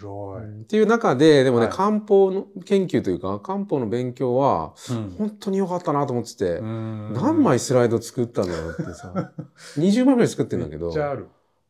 [0.03, 1.75] 白い、っていう中ででもね、はい。
[1.75, 5.15] 漢方の研究というか漢方の勉強はうん。
[5.17, 7.13] 本当に良かったなと思ってて、うん。
[7.13, 9.31] 何枚スライド作ったんだろうってさ
[9.77, 10.93] 20枚ぐらい作ってるんだけど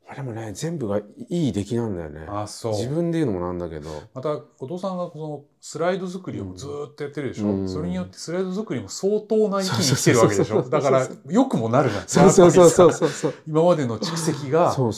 [0.05, 2.25] あれもね全部がいい出来なんだよね。
[2.27, 2.73] あそう。
[2.73, 3.89] 自分で言うのもなんだけど。
[4.13, 7.69] また後藤さんがそのスライド作りをずーっとやってるでしょ、うん。
[7.69, 10.61] それによってスライド作りも相当な域に来てるわけでしょ？
[10.61, 12.07] だからよくもなるじゃん。
[12.07, 14.91] そうそうそうそうそう 今までの蓄積がそ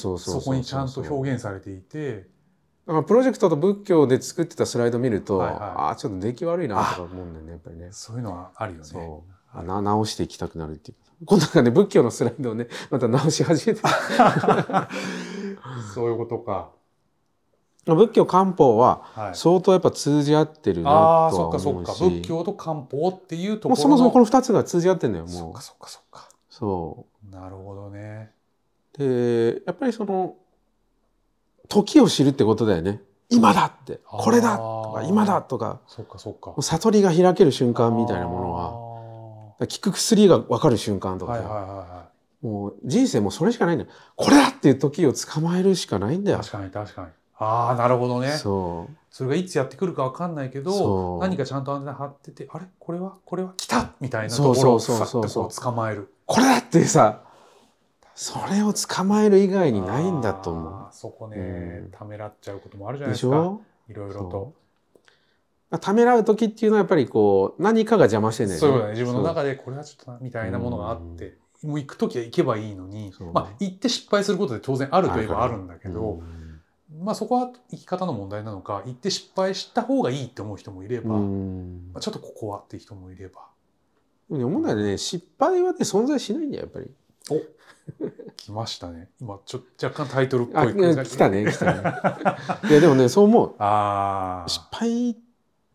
[0.43, 2.27] こにちゃんと表現現されていて
[2.87, 13.81] だからプロジェクトと仏教で作ってたスライド見ると、はいはいああちょっと出来悪いなとか思うんだよねやっぱりねそういうのはあるよねそあな直していきたくなるっていう今度なんかね仏教のスライドをね また直し始めて
[15.93, 16.69] そういうことか。
[17.85, 19.35] 仏教漢方ははい。
[19.35, 21.91] 相当やっぱ通じ合ってるなとああ、はそっかそっか。
[21.93, 23.75] 思うし仏教と漢方っていうところの。
[23.75, 26.29] もうそもそもこの2つが通じ合ってんだよもうそっかそっかそっか。
[26.49, 28.31] そなるほどね。
[28.95, 30.35] うでやっぱりその
[31.67, 33.01] 時を知るってことだよね。
[33.29, 33.99] 今だって。
[34.05, 35.79] これだとか今だとか。
[35.87, 36.53] そっかそっか。
[36.61, 38.71] 悟りが開ける瞬間みたいなものは。
[39.59, 42.05] は効く薬が分かる瞬間とかさ、はいはいはいは
[42.41, 43.91] もう人生もうそれしかないんだよ。
[44.15, 46.33] これだっていう時を捕まえるしかないんだい。
[46.33, 46.39] よ。
[46.39, 47.07] 確かに確かに。
[47.37, 48.31] ああ、なるほどね。
[48.31, 51.19] そそれがいつやってくるかわかんないけそど、う。
[51.19, 52.65] 何かちゃんとアンテナ張ってて、あれ？
[52.79, 53.17] これは？
[53.25, 53.53] これは？
[53.57, 53.91] 来た！
[53.99, 56.01] みたいなところをさっとこう捕まえる。
[56.01, 57.23] うこれだってさ
[58.15, 61.37] それを捕まえる以外にないんだと思あーそこね、
[61.83, 61.91] うん。
[61.91, 63.59] ためらっちゃうこともあるじゃうないですか。
[63.89, 64.53] いろいろと。
[65.79, 68.55] ためらう時っていうのはやっぱりこう何かが邪魔してね。
[68.55, 68.91] そういうことね。
[68.93, 76.61] 自分の中でこれはちょっとな、みたいなものがあって、もう行くときは行けばいいのにまあ行って失敗することで当然あるといえばああるんだけど、うん。
[77.03, 81.89] まあそこは生き方の問題なのか、行って失敗した方がいいって思う人もいれば、うん。
[81.93, 83.41] まあ、ちょっとここはっていう人もいれば。
[84.29, 84.97] でも問題はね。
[84.97, 86.89] 失敗はね存在しないんだよやっぱり
[88.37, 89.09] 来ましたね。
[89.19, 90.73] 今ちょ若干タイトルっぽあい。
[90.73, 91.83] 来たね来たね。
[92.69, 93.55] いやでもねそう思う。
[93.59, 94.49] ああ。
[94.49, 95.15] 失敗っ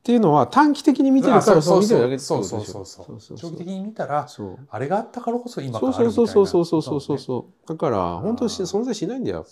[0.03, 3.21] ていうのは短期的に見てるからそう見てるだけそうそうそうそう。
[3.21, 4.59] そう長期的に見たらそう。
[4.71, 6.31] あれがあったからこそ今がそうあるみたいな。
[6.31, 7.01] そうそうそうそうそう。
[7.01, 9.47] そううそうだから本当に存在しないんだよ。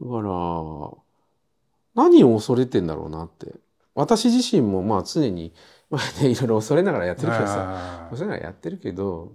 [0.00, 0.90] だから
[1.94, 3.54] 何を恐れてんだろうなって。
[3.94, 5.52] 私自身もまあ常に
[5.88, 9.32] まあねいろいろ恐れながらやってるからささ恐れながらやってるけど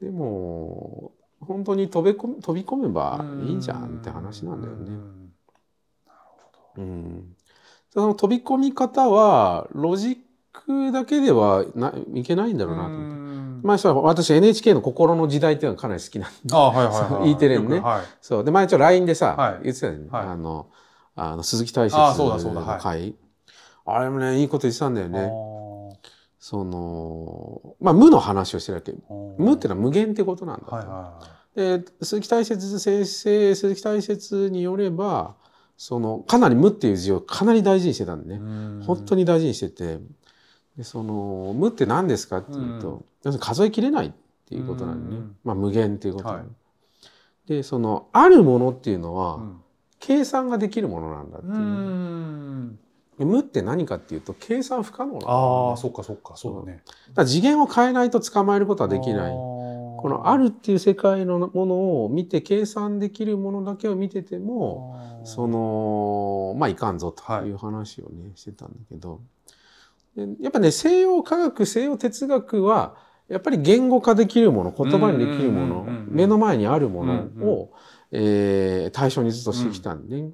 [0.00, 4.90] でも本当に飛び込み飛び込めばいいんじゃんって話なんだよね。
[6.76, 7.36] うん、
[7.90, 10.16] その飛び込み方はロジッ
[10.52, 11.32] クだけで
[11.74, 13.66] ないけないんだろうなと思って。
[13.66, 16.54] 前さ私 NHK の心の時代っていうのがかなり好きなんで。
[16.54, 17.22] あはいはいはい。
[17.22, 17.30] はい。
[17.32, 17.80] E テレのね。
[17.80, 18.02] はい。
[18.20, 18.44] そう。
[18.44, 19.64] で前ちょっと LINE でさ、はい。
[19.64, 20.26] 言ってたよね、はい。
[20.26, 20.70] あの
[21.16, 22.60] あの鈴木大あ拙そうだそうだ。
[22.60, 23.14] はい。
[23.84, 25.32] あれもねいいこと言ってたんだよね。
[26.38, 28.94] そのまあ無の話をしてるわけ。
[29.38, 30.74] 無ってのは無限ってことなんだと。
[30.74, 31.20] はいは
[31.54, 35.34] で鈴木大拙先生鈴木大拙によれば
[35.76, 38.38] そのかなり無っていう字をかなり大事にしてたんでい。
[38.38, 39.98] ね、本当に大事にしてて。
[40.76, 44.12] でその無って何ですかっていうと、要するに数えきれないっ
[44.46, 45.36] ていうことなんでね、うん。
[45.42, 46.44] まあ、無限っていうことはい。
[47.48, 49.60] でそのあるものっていうのは、うん。
[49.98, 51.54] 計算ができるものなんだっていう
[53.24, 56.36] 無って何かっていうと計算不可能なああそっかそっか。
[56.36, 56.66] そう。
[56.66, 56.82] だね。
[57.14, 59.32] だ次元を変えないと捕まえることはできない。
[59.32, 67.50] ここのあるっていう世界のものを見て計算できるものだけを見ててもそのまあいかんぞとい。
[67.50, 69.20] う話をね、してたんだけど。
[70.14, 72.96] でやっぱね西洋科学西洋哲学は
[73.28, 77.70] やっぱり言語化できるもの言葉にできるものうんうんうんうん目の前にあるものうんを、
[78.12, 80.30] えー対象にずっとしてきたんで、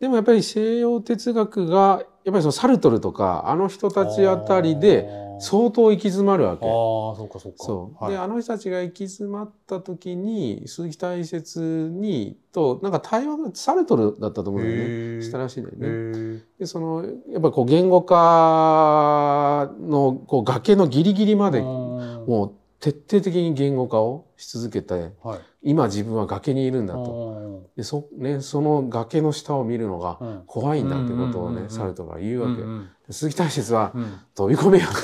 [0.00, 5.08] でもやっぱり西洋哲学がやっぱりそのサルトルとかあの人たちあたりで
[5.38, 6.66] 相当行き詰まるわけ。
[6.66, 6.70] ああ
[7.14, 7.58] そうかそうか。
[7.64, 8.12] そう、はい。
[8.14, 14.76] であの人たちが行き詰まった時に鈴木大拙にとなんか対話がサルトルだったと思うんだよ
[15.18, 15.22] ね。
[15.22, 16.42] したらしいんだよね。
[16.58, 25.40] でそのやっぱこう言語化のこう崖のギリギリまでももう徹底的に言語化をし続けてはい。
[25.62, 27.70] 今自分は崖にいるんだと。
[27.76, 30.42] でそ,、ね、その崖の下を見るのがうん。
[30.46, 31.62] 怖いんだってことをうんうんうんうん。
[31.64, 32.62] ねサルトルが言うわけ。
[32.62, 32.88] うんうん。
[33.06, 34.20] で鈴木大拙はうん。
[34.34, 34.96] 飛び込めよって。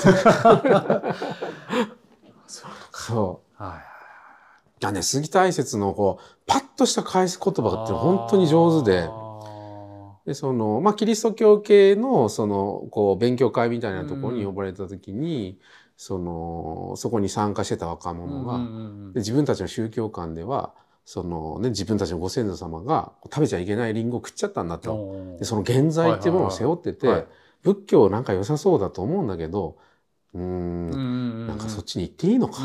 [2.47, 3.63] そうそう。
[3.63, 3.93] はい。
[4.83, 9.07] いやね、杉大拙のこう、パッとした返す言葉って本当に上手で、
[10.25, 15.57] で、その、まあ、キリスト教系の、その、こう、勉強会みたいなところに呼ばれた時に、
[16.05, 18.57] その、そこに参加してた若者が、
[19.13, 20.73] で自分たちの宗教観では、
[21.05, 25.37] そのね、自分たちのご先祖様が食べちゃいけないリンゴを食っちゃったんだと。
[25.39, 27.25] で、その現在っていうものを背負ってて、
[27.61, 29.77] 仏教なんか良さそうだと思うんだけど、
[30.33, 32.59] うーん、ななんかそっちに行っていいのか、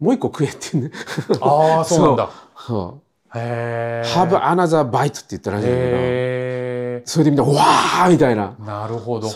[0.00, 0.92] もう一個食えって言うんね。
[1.40, 2.30] ああ そうなんだ。
[2.58, 3.00] そ
[3.34, 4.02] うへえ。
[4.06, 8.56] Have another bite って言ったらしいんだけど、へそれでみんな、わーみたいな。
[8.60, 8.62] え。
[8.64, 9.28] なるほど。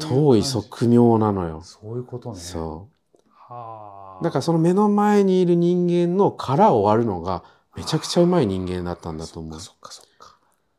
[0.00, 1.60] 遠い側妙なのよ。
[1.62, 2.38] そういうことね。
[2.38, 2.88] そ
[3.30, 4.20] はあ。
[4.20, 4.24] う。
[4.24, 7.44] だからその目の前にいる人間の殻を割るのが
[7.76, 9.60] めちゃくちゃうまい人間だったんだと思う。
[9.60, 10.36] そっかそっか。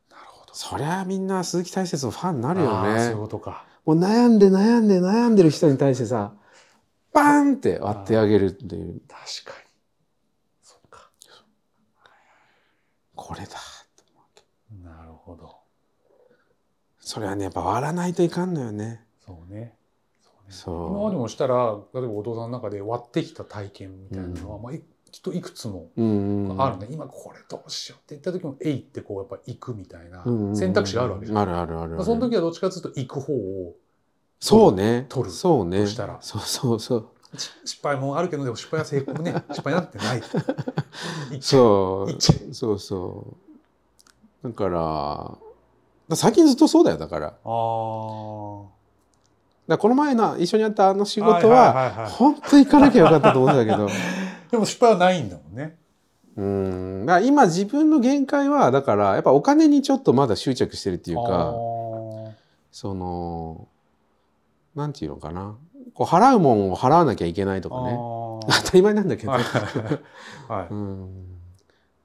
[0.09, 0.53] なるほど。
[0.53, 3.21] そりゃみんな鈴木大拙のファンになるよあーそういうね。
[3.21, 3.65] ことか。
[3.85, 6.33] もう悩んで悩んで悩んでる人に対してさ、
[7.13, 9.67] バーンって割ってあげるっていう、確かに。
[10.61, 11.09] そっか。
[13.15, 13.57] これだ。
[14.83, 15.55] なるほど。
[16.99, 19.06] それはね、やっぱ割らないといかんのよね。
[19.27, 19.75] そうね。
[20.23, 20.89] そうそう。
[20.89, 24.63] 今までもしたら例えばお父さんの中で割ってきた体験みたいなのは、うん。
[24.63, 31.37] まあ、いきっといくつもうんうんあるね、今これどうしようって言った時も「えい」ってこうやっぱ行くみたいなうんうん選択肢があるわけじゃん。
[31.37, 32.03] あるあるあるある。
[32.03, 33.75] その時はどっちかというと行く方を
[34.39, 35.05] そうね。
[35.09, 36.17] 取るそうねとしたら。
[36.21, 39.33] そうそうそうし失敗もあるけどでも失敗は成功ね。
[39.51, 40.21] 失敗になってない。
[41.41, 42.21] そう。
[42.53, 43.37] そうそ
[44.43, 44.47] う。
[44.49, 45.37] だから
[46.09, 47.25] だ最近ずっとそうだよだから。
[47.27, 53.87] だかあーらこの前の一緒にやったあの仕事は,、本当に行かなきゃよかったと思うんだけど。
[54.51, 55.77] でも失敗はないんだもんね。
[56.37, 57.05] うん。
[57.05, 62.31] だから今自分の限界はだからやっぱお金にちょっとまだ執着してるっていうあかー。
[62.71, 63.67] その
[64.75, 65.55] なんていうのかな。
[65.93, 67.93] こう払うもんを払わなきゃいけないとかね。
[67.93, 69.41] 当たり前なんだけど、はい
[70.47, 71.09] はい うん、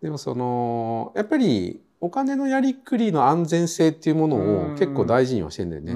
[0.01, 4.73] でもそのやっぱりお金のやりくりの安全性っていうものうん。
[4.73, 5.93] を結構大事にはしてんだよね。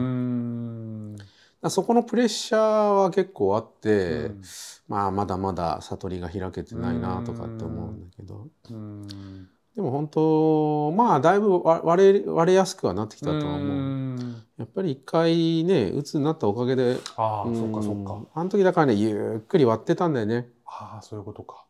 [1.68, 4.42] そこのプレッシャーは結構あって、うん
[4.88, 13.58] まあまだまだ悟りが開けてないなとかって思うんだけど、うんでも本当まあだいぶ割割れ割れやすくはなってきたとは思う。
[13.58, 18.22] んやっぱり一回ね鬱になったおかげでああ、んそっかそっか。
[18.32, 20.48] あの時だからねゆっくり割ってたんだよね。
[20.64, 21.64] ああ、そういうことか。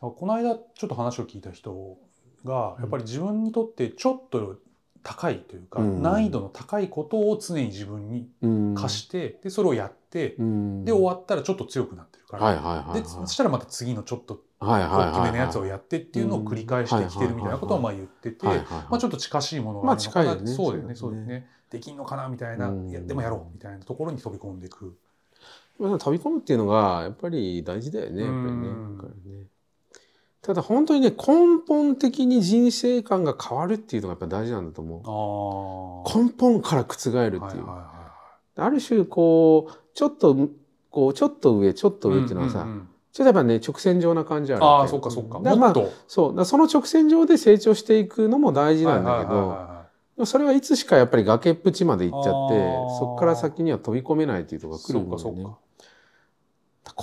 [0.00, 1.98] この間ちょっと話を聞いた人
[2.44, 4.58] が、やっぱり自分にとってちょっと
[5.02, 6.02] 高いというか、うん。
[6.02, 8.74] 難易度の高いことを常に自分にうん。
[8.74, 10.84] 課して、で、それをやって、うん。
[10.84, 18.62] で、終わったらちょっと強くなってるから、で、そしたらまた次のちょっと大きめのやつをやってっていうのを繰り返してきてるみたいなことをまあ言ってて、ま
[18.92, 21.48] あちょっと近しいものがあるのかな、まあ近いよねそうだよね、そうよね。
[21.70, 22.88] できんのかなみたいな、うん。
[22.88, 24.96] いやでもやろうみたいなところに飛び込んでいく。
[25.78, 28.68] まあ飛び込むっていうのがやっぱり大事だよねやっぱりね
[30.42, 36.04] ただ本当にね根本的に人生観が変わるっていうのがやっぱ大事なんだと思。
[36.04, 37.64] う根本から覆るっていう、
[38.56, 40.48] ある種こうちょっと
[40.90, 42.08] こうちょっと上ちょっと。
[42.08, 42.66] 上っていうのはさ、
[43.12, 45.40] ちょっとやっぱね直線上な感じあるああ、そっかそっか。
[45.40, 45.92] だまあもっと。
[46.08, 52.58] そうその直線上で成長していくのも大事なんだけど、それはいつしかやっぱり崖っぷちまで行っちゃって
[52.98, 55.58] そこから先には飛び込めないっていうところが来るんだよねかそっか。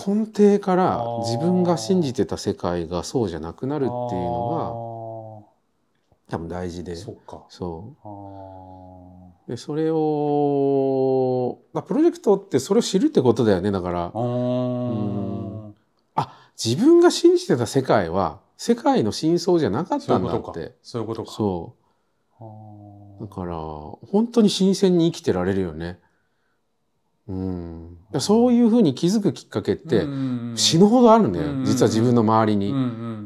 [0.05, 5.45] 根底から自分が信じてた世界がそうじゃなくなるっていうの
[6.29, 6.95] が多分大事で。
[6.95, 7.95] がそ
[9.47, 9.49] う。
[9.49, 14.05] でそれをまあプロジェクトってそれを知るってことだよねだから。
[14.05, 15.69] あー。
[16.61, 20.75] 自分が信じてた世界は世界の真相じゃなかったんだって。
[20.83, 21.31] そういうことか。
[21.31, 21.73] そ
[22.41, 25.99] うだから本当に新鮮に生きてられるよね。
[27.29, 30.53] うん、そういうふうに気づくきっかけってうん。
[30.55, 31.63] 死ぬほどあるんだよ、うん。
[31.63, 32.73] 実は自分の周りに、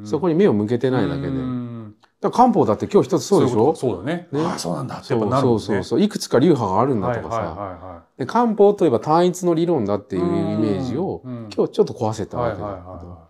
[0.06, 3.76] そこに目を向けてないだけで、うんだ漢方だって今日一つそうでしょ？
[3.76, 4.30] そうだね。
[4.32, 4.42] ね。
[4.46, 5.02] ああ、そうなんだ。
[5.04, 5.60] ってやっぱなるもんね。
[5.60, 6.02] そうそうそう。
[6.02, 13.30] いくつか流派があるんだとかさ、で漢方といえば単一の理論だっていうイメージを今日ちょっと壊せたはいわ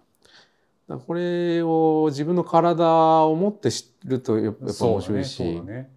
[0.88, 2.86] けだこれを自分の体
[3.26, 4.76] を持って知るとやっぱい。
[4.80, 5.44] 面白いし。
[5.62, 5.90] ね。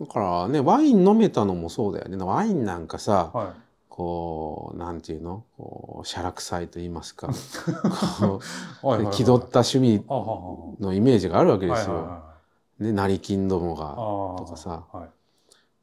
[0.00, 2.16] だからねワイン飲めたのもそうだよね。
[2.16, 3.54] ワインなんかさは
[3.90, 5.44] こうなんていうの？
[5.58, 7.28] こうしゃらくさいと言いますか。
[9.12, 11.94] 気取った趣味のイメージがあるわけですよ。
[11.94, 12.22] はいはいは
[12.78, 13.94] ね成金どもが。
[14.42, 14.84] とかさ。
[14.90, 15.10] はい。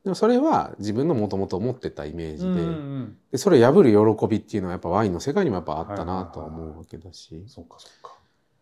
[0.04, 7.44] でもそれは自分のもともと持ってたイメージで,、うんうんでそれを破る喜びっていうのはやっぱワインの世界にもやっぱあったなとは思うわけだし。
[7.48, 8.17] そっかそっか。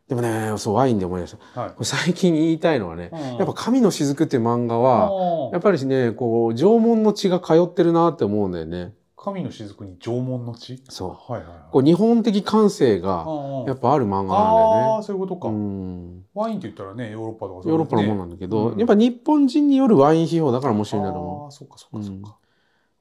[0.08, 8.94] でもねそうワインで思い出したはい最近言いたいのはねややっぱ「神の雫」っていう漫画はやっぱりねこう縄文の血が通ってるなって思うんだよね。
[9.18, 10.84] 神の雫に縄文の血？
[10.90, 11.60] そうはいはいはい。
[11.72, 13.26] こう日本的感性が
[13.66, 14.52] やっぱある漫画なんだあ
[14.98, 15.48] よーそういうことか。
[15.50, 15.56] ね。
[15.56, 21.44] うんワインって言ったらね、ヨーロッパとかヨーロッパのもののなんだけど、うんやっぱ日本人によるワイン批評だから面白いんだと思う。
[21.46, 22.36] ああ、そっかそっかそっか。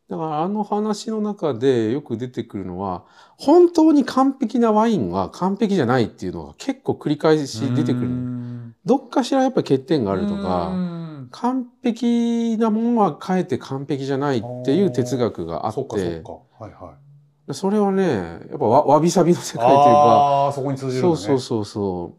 [0.08, 3.04] だからあの話の中でよく出てくるのは
[3.38, 10.94] 本当に完璧なワインは完璧じゃないっていうのが結構繰り返し出てくるどっかしらやっぱ欠点があるとうかん。
[11.30, 16.32] 完璧なものはかえって完璧じゃないっていう哲学があそってか。
[16.32, 16.94] はいは
[17.48, 17.54] い。
[17.54, 18.04] それはね
[18.50, 21.08] やっぱわわびさびの世界というかああ、そこに通じるね。
[21.08, 22.14] そうそうそうそ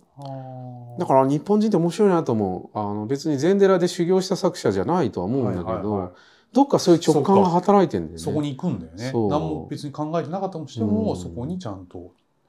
[0.97, 0.99] う。
[0.99, 2.77] だから日本人って面白いなと思う。
[2.77, 6.11] あの別に禅寺で修行した作者じゃないとは思うんだけど、はいはいはい
[6.55, 8.17] どっかそういう直感が働いてんだよね。
[8.17, 9.11] そこに行くんだよね。
[9.11, 11.99] 何も別に考えてなかったとしても、うんそこにちゃんと。
[11.99, 12.03] へ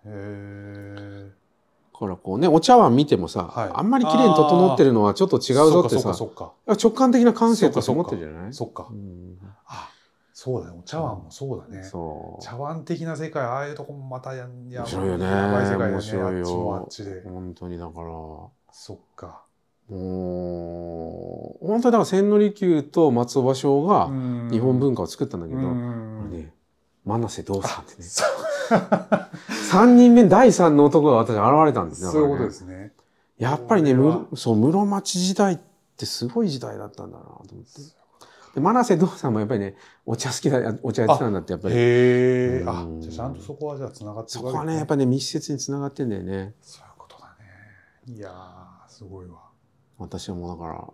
[0.07, 1.30] え。
[1.92, 8.52] だからこうねお茶碗見てもさ、はいあんまり綺麗に整ってるのはちょっと違うぞってさそっか直感的な感性として持ってるじゃない？
[8.52, 8.86] そっか。
[9.66, 9.88] あ、
[10.34, 10.76] そうだね。
[10.78, 11.82] お茶碗もそうだね。
[11.82, 15.92] そう茶碗的な世界、ああいうとこもまたやや面白いよねやばい世界だね。
[15.94, 17.22] 面白いよあっちもあっちで。
[17.22, 18.09] 本当にだから
[18.72, 19.45] そっか。
[19.89, 26.53] もう、本当にだから千利休と松尾芭蕉がうん日本文化を作ったんだけど、ね、
[27.05, 28.09] 真瀬道さんってね、
[29.70, 32.11] 三人目第三の男が私現れたんですよ。
[32.11, 32.93] そういうことですね。
[33.39, 33.95] やっぱりね、
[34.34, 35.59] そう、室町時代っ
[35.97, 37.97] てすごい時代だったんだなと思って。
[38.55, 39.76] で、真瀬道さんもやっぱりね、
[40.07, 41.74] お茶好きだ、お茶やってたんだって、やっぱり。
[41.74, 41.78] へ
[42.62, 42.64] え。
[42.66, 46.55] あうん、じゃあちゃんとそこはじゃあ繋がってそるわけですこはね、やっぱね、密接につながってんだよね。
[46.62, 48.14] そういうことだね。
[48.14, 49.45] いやー、すごいわ。
[49.99, 50.84] 私はもうだから、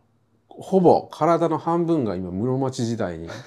[0.49, 3.29] ほぼ体の半分が今、室町時代に、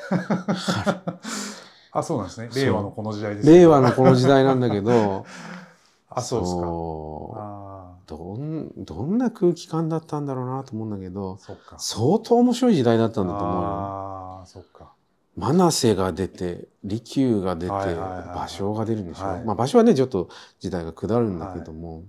[1.92, 2.50] あ、そうなんですね。
[2.54, 3.50] 令和のこの時代です。
[3.50, 5.26] 令和のこの時代なんだけど、
[6.10, 6.62] あ、そうですか。
[8.08, 11.40] どん、どんな空気感だったんだろうなと思うんだけど。
[11.78, 13.68] 相当面白い時代だったんだと思うよ。
[13.68, 14.92] ああ、そっか。
[15.38, 19.26] 真瀬が出て、利休が出て、はいはいはいはい芭蕉が出るんでしょ。
[19.26, 20.30] はいまあ芭蕉はね、ちょっと
[20.60, 22.04] 時代が下るんだけども、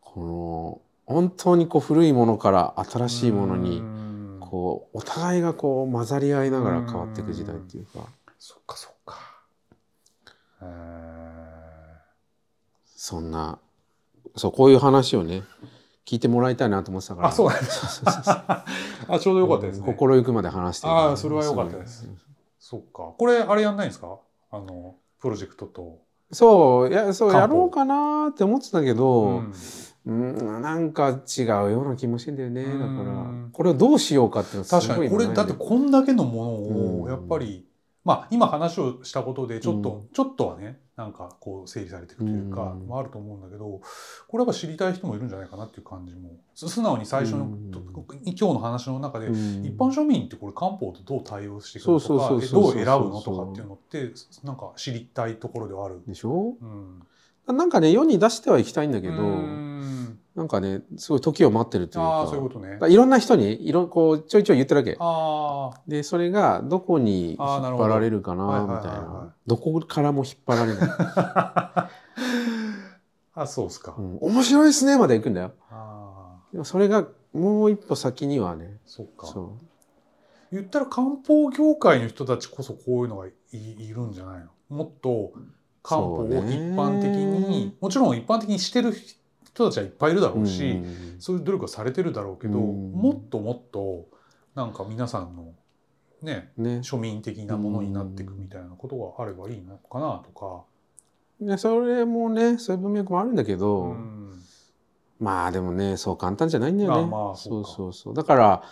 [0.00, 8.06] この、本当にこう古いものから新しいものに、にこう、お互いがこう混ざり合いながら変わっていく時代っていうか、
[8.38, 9.16] そっかそっか。
[10.62, 10.66] え
[12.86, 13.58] そんな、
[14.36, 15.42] そう、こういう話をね、
[16.06, 17.28] 聞いてもらいたいなと思ってたから。
[17.28, 17.48] あそう。
[17.50, 18.34] なんでそうそうそう。
[18.34, 18.64] ー、
[19.14, 19.86] あ、ちょうどよかったですね。
[19.86, 22.08] 心ゆくまで話してるああそれは良かったです。
[22.58, 23.12] そっか。
[23.18, 24.18] これ、あれやんないんですか？
[24.50, 25.98] あの、プロジェクトと。
[26.32, 29.52] そう、いや、そう、やろうかなって思ってたけうど、ん
[30.06, 32.64] うん、なんか違うような気もしてんだよね。
[32.64, 37.66] だからうん、これをどうしようかっていうのは確かに、これ、だってこんだけのものうんを、やっぱり、
[38.04, 40.08] まあ、今話をしたことで、ちょっと、うん。
[40.12, 42.86] ちょっとはね、なんか、こう、整理されていくというか、うん。
[42.86, 43.80] まあ、あると思うんだけど、
[44.28, 47.48] これやっぱ知りたい人もいるんじゃないかなっていう感じも、す素直に最初の、
[48.26, 49.64] 今日の話の中で、うん。
[49.64, 54.12] 一般庶民ってこれ漢方とどう対応していくのそうとかどう選ぶのとかっていうのって
[54.44, 56.02] なんか知りたいところではある。
[56.06, 56.56] でしょ？
[56.60, 57.02] うん、
[57.46, 59.64] なんかね、世に出してはいきたいんだけど、うん
[60.34, 65.90] なんかね、すごい時を待ってるというか、そういうことねいろんな人に、いろ、こう、ちょいちょい言ってるわけ。
[65.96, 69.32] で、それがどこに引っ張られるかな、はいみたいな。
[69.46, 70.88] どこからも引っ張られない。
[73.36, 73.94] あそうですか。
[73.98, 75.52] うん面白いですね、まで行くんだよ。
[76.52, 79.26] でもそれがもう一歩先にはね、そっか。
[79.26, 79.56] そ
[80.52, 84.40] 言ったら漢方業界の人たちこそこういうのがいいるんじゃない
[84.70, 84.76] の？
[84.76, 85.32] もっと
[85.84, 88.92] 漢方を一般的に、もちろん一般的にしてる
[89.44, 90.42] 人たちはいっぱいいるだろう。
[90.42, 94.06] うし、うんそういう努力はされてるだろうけど、うんもっともっと
[94.54, 95.52] なんか皆さんの
[96.22, 96.78] ねね。
[96.78, 100.64] 庶民的なものになっていくみたいなことがあればいいのかなとか。
[101.40, 104.24] ねそれもね、そういう文脈もあるんだけど、うん
[105.20, 107.02] まあでもね、そう簡単じゃないんだよね。
[107.02, 108.14] あまあそそうそうそう。
[108.14, 108.62] だから、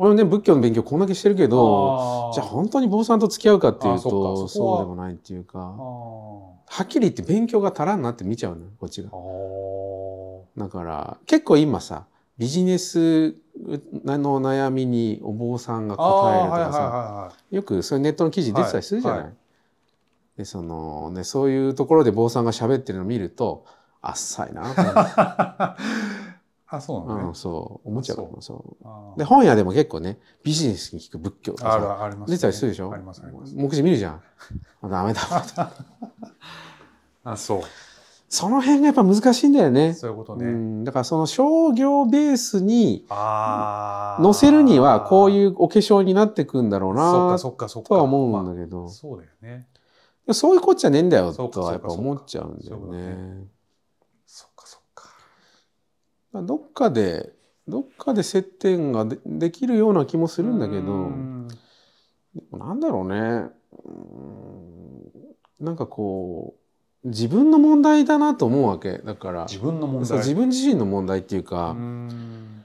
[0.00, 9.10] 俺もね、仏教の勉強こんだけしてるけど、じゃあ本当に坊さんと付き合うかっていうと、かそうでもないっていうか、あはーっきり言って勉強が足らんなって見ちゃうのよ、こっちが。
[10.56, 12.06] だから、結構今さ、
[12.38, 13.34] ビジネス
[14.04, 19.28] の悩みにお坊さんが答えるとかさ、はよくそういうネットの記事出てたりするじゃない、はい。
[19.30, 19.34] は
[20.36, 23.66] でそのね、そういうところで坊さんが喋ってるのを見ると
[24.00, 25.74] あっさいな。
[26.70, 27.28] あそうなのね。
[27.28, 27.34] うん、。
[27.34, 27.88] そう。
[27.88, 28.76] 思っちゃうからそ
[29.16, 29.18] う。
[29.18, 32.92] で本屋でも結構ねビジネスに聞く仏教とかあるさあります、出たりするでしょ？
[32.92, 33.54] ありますあります。
[33.56, 34.22] 目次見るじゃん。
[34.82, 35.20] あダメだ。
[37.24, 37.60] あそう。
[38.30, 39.88] その辺がやっぱ難しいんだよね。
[39.88, 40.44] うそういうことね。
[40.44, 40.84] ん。
[40.84, 44.22] だからその商業ベースにああ。
[44.22, 47.88] 載せるにはこういううお化粧になってくんだろうそっなかそっかそっか。
[47.88, 48.84] とは思うんだまけど。
[48.84, 49.66] あ、そうだよね。
[50.34, 53.46] そういうこっちゃねえんだよとはやっぱ思っちゃうんだよね。
[56.34, 57.32] どっかで
[57.66, 61.48] どっかで接点がでできるような気もするんだけどうん。
[62.34, 63.50] でもなんだろうね。
[63.84, 63.90] う
[65.62, 65.66] ん。
[65.66, 66.54] なんかこ
[67.04, 68.98] う自分の問題だなと思うわけ。
[68.98, 70.18] だから自分の問題。
[70.18, 72.64] 自分自身の問題っていううか、ん。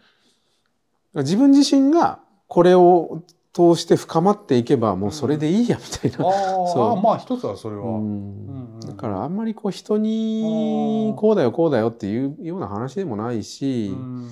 [1.15, 3.23] 自分自身がこれを
[3.53, 6.33] 通して深まっていけばもうそれでいいやみたいな、うー
[6.91, 7.83] あー、まあ一つはそれは。
[7.83, 8.47] うん。
[8.47, 14.27] うんだからあんまりこう人にこうだよこうだよっていうような話でもないし、うん。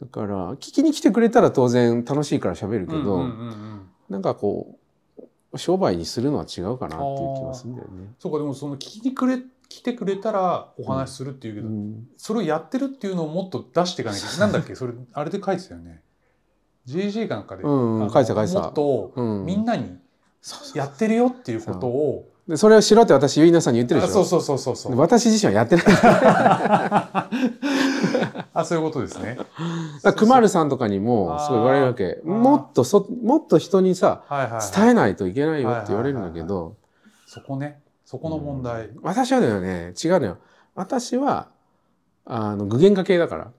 [0.00, 3.80] だから聞きに来てくれたら当然楽しいから喋るけど、うんうんうんうん。
[4.08, 4.76] なんかこ
[5.52, 8.14] う商売にするのは違うかなっていう気がするんだよね。
[8.18, 12.08] そうかでもその聞きにくれ来てくれたらお話しするっていうけど、うん。
[12.16, 14.74] それをやってるっていうのをもっと出していかなきゃなんだっけ？
[14.76, 16.02] それあれで書いてたよね
[16.90, 19.46] JJ かなんかで、うんうんあの書いてた書いてたもっとうん。
[19.46, 19.98] みんなに
[20.74, 24.22] やってるよっていうことを、でそれをしろって私ゆいなさんに言ってるでしょ。
[24.22, 24.92] あそうそうそうそうそう。
[24.92, 25.84] で私自身はやってない。
[28.52, 29.38] あそういうことですね。
[30.16, 32.18] くまるさんとかにもすごい言われるわけ。
[32.24, 36.74] もっとそもっと人にさはいはい、はい、伝えないといけないよって言われるんだけはいど。
[37.26, 37.80] そこね。
[38.04, 38.98] そこの問題、うん。
[39.02, 39.92] 私はだよね。
[40.02, 40.38] 違うのよ。
[40.74, 41.48] 私は
[42.24, 43.52] あの具現化系だから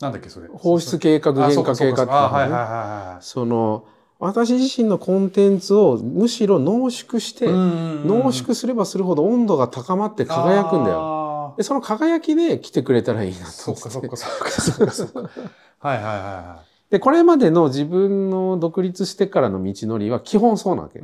[0.00, 0.48] なんだっけそれ？
[0.48, 3.86] 放出計画、原価計画ってはいはいその、
[4.18, 10.96] 私自身のコンテンツをむしろ濃縮して、い濃縮すればするほど温度が高まって輝くんだよ。
[10.96, 14.16] よで、その輝きで来てくれたらいいなとそっか思って。
[14.16, 15.30] そっかそっか そっかそっか
[15.78, 16.58] はいはいはいは
[16.90, 21.00] で、これまでの自分の独立してからの道のりは基本そうなわけ。
[21.00, 21.02] い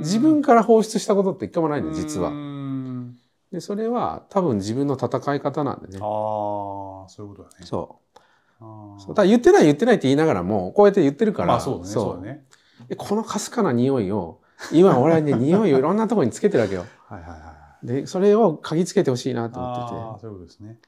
[0.00, 2.30] 自分から放出したことって一回もないんだよ、実は。
[2.30, 2.34] は
[3.52, 5.98] で、それは多分自分の戦い方なんでね。
[6.00, 8.03] ああそういうことだねそう。
[8.58, 11.48] そうだ言ってない言ってないって言いながらも、こうやって言ってるから。
[11.48, 12.44] まあそうだねそうだね
[12.88, 14.40] でこのかすかな匂いを、
[14.72, 16.84] 今俺はね、匂いを いろんなところにつけてるわけよ。
[17.08, 17.54] はいはいはいはい
[17.86, 20.00] で、それを嗅ぎつけてほしいなと思ってて。
[20.00, 20.78] ああそういうことですね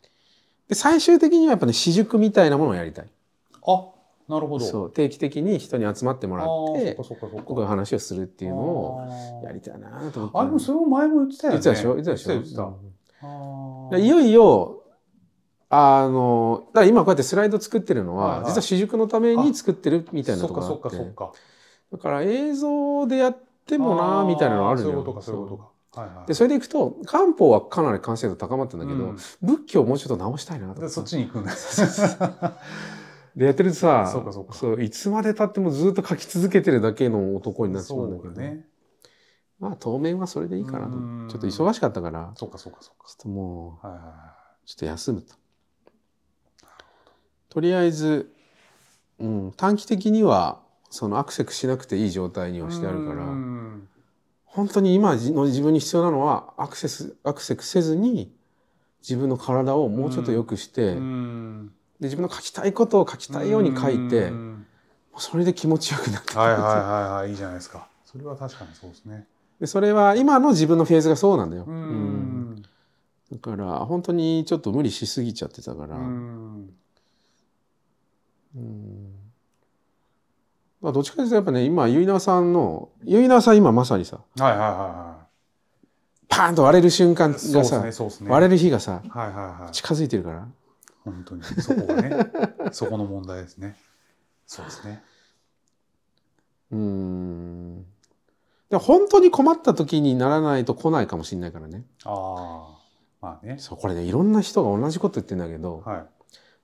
[0.69, 3.09] で、最終的にはやっぱね、私塾みたいなものをやりたい。
[3.67, 3.85] あ
[4.29, 4.91] なるほどそう。
[4.91, 9.09] 定期的に人に集まってもらってあー、そっかそっかそっかこういう話をするっていうのを
[9.45, 10.39] やりたいなと思って。
[10.39, 12.81] あでもそれも前も言ってたよね言ってたでしょ言ってたでしょ言ってた言って
[13.21, 14.83] たあーでいよいよ、
[15.69, 18.47] あの、だから今こうやってスライド作ってるのは、はいはい。
[18.47, 20.83] 実は私塾のために作ってるみたいなところがあって。
[20.83, 21.33] かそっか。
[21.93, 24.93] だから映像でやってもなみたいなのあるのよ。
[24.93, 26.01] そういうことかそういうことか。
[26.01, 26.27] はいはい。
[26.27, 29.17] で、それでいくと、漢方はかなり完成度高まってるんだけど、うん。
[29.43, 31.53] 仏教をもうちょっと直したいなとでそっちに行くんだ。
[33.35, 34.55] で、やってるとさ、そうかそうか。
[34.81, 38.35] ういつまで経ってもずっと書き続けてるだけの男になっちまうんだけど。
[38.35, 38.67] ね。
[39.59, 40.97] まあ、当面はそれでいいかなと。
[40.97, 41.29] うん。
[41.29, 45.35] ちょっと忙しかったから、そうかそうかそうかちょっともう、はいはいはちょっと休むと。
[47.49, 48.33] とりあえず、
[49.19, 53.89] うん、短期的には、そのアクセクしなくていい状態にいはしてあるから、うん。
[54.45, 58.33] 本当に今の自分に必要なのは、アクセス、アクセクせずに、
[59.03, 61.73] 自分の体をもうちょっと良くして、うん。
[62.01, 64.67] で自分の書きたいことを書きたいように書いて、うん。
[65.19, 66.71] それで気持ちよくなってはいはいはい
[67.23, 67.89] はいいいじゃないですか。
[68.05, 69.27] それは確かにそうですね。
[69.61, 71.65] でそれは今の自分のフェーズがそうなんだよ。
[71.67, 71.77] ううん。
[72.57, 72.63] ん
[73.33, 75.97] だから本当にちょっと無理しすぎちゃってたから。
[78.57, 78.63] うん。
[78.63, 79.17] うん
[80.81, 85.27] まあ、どっちかというとやっぱね今結菜さんの結菜さん今まさにさはいはいは
[86.29, 88.31] パーンと割れる瞬間がさ、ねね。
[88.31, 89.73] 割れる日がさはいはいはい。
[89.73, 90.47] 近づいてるから。
[91.05, 91.43] 本当に。
[91.45, 92.31] そこがね
[92.73, 93.77] そこの問題ですね。
[94.47, 95.03] そうですね。
[96.73, 97.87] うん。
[98.69, 101.85] で本当に困った時にならないと来ないかもしれないからね。
[102.05, 102.79] ああ
[103.23, 103.57] まあね。
[103.59, 106.07] そうこれねいろんな人が同じこと言ってんだけどはい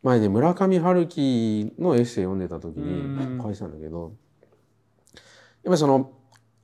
[0.03, 3.37] 前ね村上春樹のエッセイ読んでた時うん。
[3.37, 4.13] に書いてたんだけど
[5.15, 5.23] やっ
[5.67, 6.13] ぱりその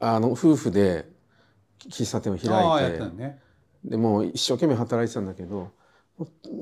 [0.01, 1.09] あの夫婦で
[1.78, 3.41] 喫茶店を開いてね。
[3.84, 5.70] でもう一生懸命働いてたんだけど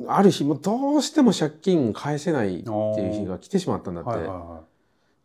[0.06, 4.60] ある日もうどうしても借金返せないっていう日が来てしまったんだって、はいはいは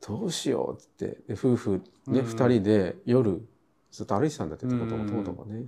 [0.07, 1.19] どうしようって。
[1.27, 2.25] で夫婦ねうん。
[2.25, 3.45] 二、人で夜
[3.91, 5.65] ずっと歩いてたんだってとことこうんとことこね。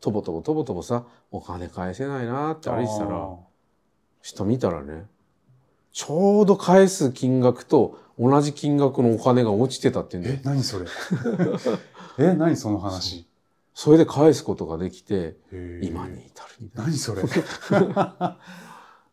[0.00, 3.36] とぼとぼとぼとぼさお金返せないなって歩いてたらあ
[4.20, 5.06] 下見たらね
[5.94, 10.86] ちょうど返す金額と同じ金額のお金が落ちてたっていうんーえで何それ？
[12.18, 13.26] え何その話？
[13.74, 15.36] それで返すことができて
[15.82, 16.88] 今に至るみたいな。
[16.88, 17.22] 何それ？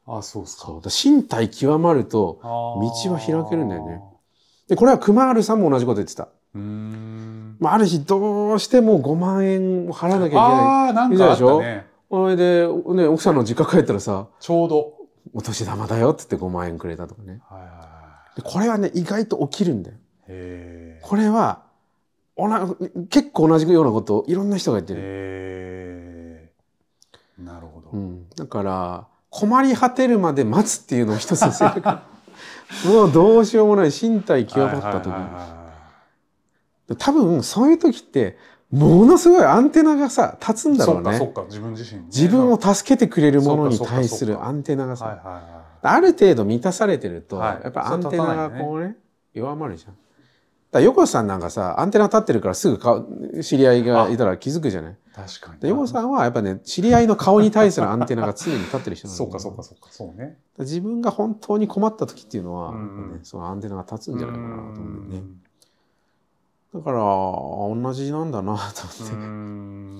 [0.08, 0.66] あそうっすか。
[0.68, 0.82] そう。
[0.82, 2.80] だ身体極まると道
[3.14, 4.02] は開けるんだよね。
[4.68, 6.30] でこれは熊春さんも同じこと言ってた。
[6.56, 7.58] うーん。
[7.60, 10.46] まあ、ある日どうしても5万円を払わなきゃいけない。
[10.46, 11.86] ああなんかあったね。
[12.10, 14.94] それで、ね、奥さんの実家帰ったらさ、ちょうど
[15.34, 17.42] お年玉だよって言って5万円くれたとかね。
[17.48, 17.92] はい
[18.36, 19.98] でこれはね、意外と起きるんだよ。
[21.02, 21.64] これは、
[22.36, 22.76] おな
[23.10, 26.52] 結構同じようなことをいろんな人が言ってる。
[27.38, 31.86] なるほど、うん、だから、困り果てるまで待つっていうのを一つの戦略。
[32.88, 35.14] もうどうしようもない身体極まった時
[36.98, 38.38] 多分そういう時って、
[38.72, 41.18] ものすごいアンテナがさ、立つんいだろうね。
[41.18, 47.62] そっかそっか自分自身ね、自分を助けてくれるものに対するアンテナがさ、はいはいはある程度満たされてると、はい。
[47.64, 48.96] やっぱアンテナがそうねこうね、
[49.34, 49.96] 弱まるじゃん。
[50.72, 53.06] だ横さんなんかさ、アンテナ立ってるからすぐ顔
[53.42, 54.94] 知り合いがいたら気づくじゃない？
[54.94, 60.38] い確かにで横さんはやっぱね、知り合いの顔に対するアンテナが常に立ってる人なんだそうかそうかそうかそうね。
[60.60, 65.18] 自分が本当に困った時っていうのは、うんうそのアンテナが立つんじゃないかなと思うね。
[65.18, 65.42] うん
[66.74, 69.14] だから、同じなんだなと思って。
[69.14, 70.00] うん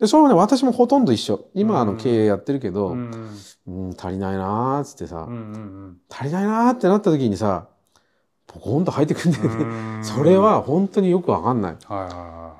[0.00, 1.46] で、それはね、私もほとんど一緒。
[1.54, 7.68] 今あのうん経営やってるけど、ううんん、足りないなーっつってさ、うんうん足りないなーってなった時にさ、
[8.48, 9.50] ポコンと入ってくんだよね。
[9.64, 9.66] う
[10.00, 11.76] んそれは本当によくわかんない。
[11.86, 12.52] はいはいはいは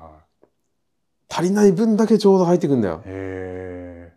[1.29, 2.97] 足りない分だけちょうど入ってくんだよい。
[2.99, 4.13] へえ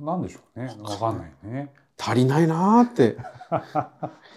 [0.00, 3.16] なんでしょうねわかんないね足りないなーって。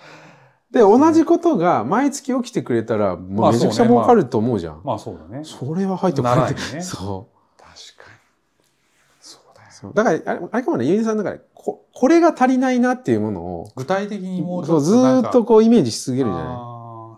[0.75, 4.81] で、同じことが毎月起きてくれたら、もまあうめちゃくちゃ儲かると思うじゃん。
[4.83, 6.53] まあそうだねそれは入ってこない。
[6.53, 7.57] ねそう。
[7.57, 8.17] 確かに
[9.21, 16.45] そうだよそうだから、あれあれかもね、ゆうじさんだから、ここれが足りないなっていうものを具体的にもうちょっとなんかーっとこうイメージし続けるじゃない。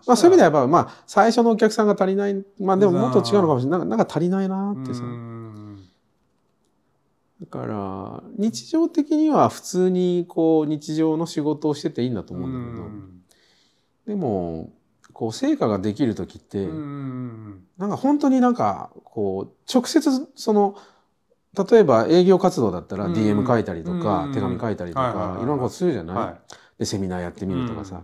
[0.06, 3.86] まあ、そういう意味ではやっぱ、まあ、最初のお客さんが足りない、まあでももっと違うのかもしれない。
[3.88, 5.06] なんか足りないなってさう。
[5.08, 5.84] ん
[7.42, 13.17] だから、日常的には普通にこう、日常の仕事をしてていいんだと思うんだけど、
[14.08, 14.72] でも、
[15.14, 20.76] こう、成果ができる時って、うんなんか本当になんか、こう、直接、その、
[21.70, 26.38] 例えば営業活動だったらうん DM 書いたりとか、うん手紙書いたりとか、はいろんなことするじゃない、は
[26.80, 27.98] で、セミナーやってみるとかさ。
[27.98, 28.04] うん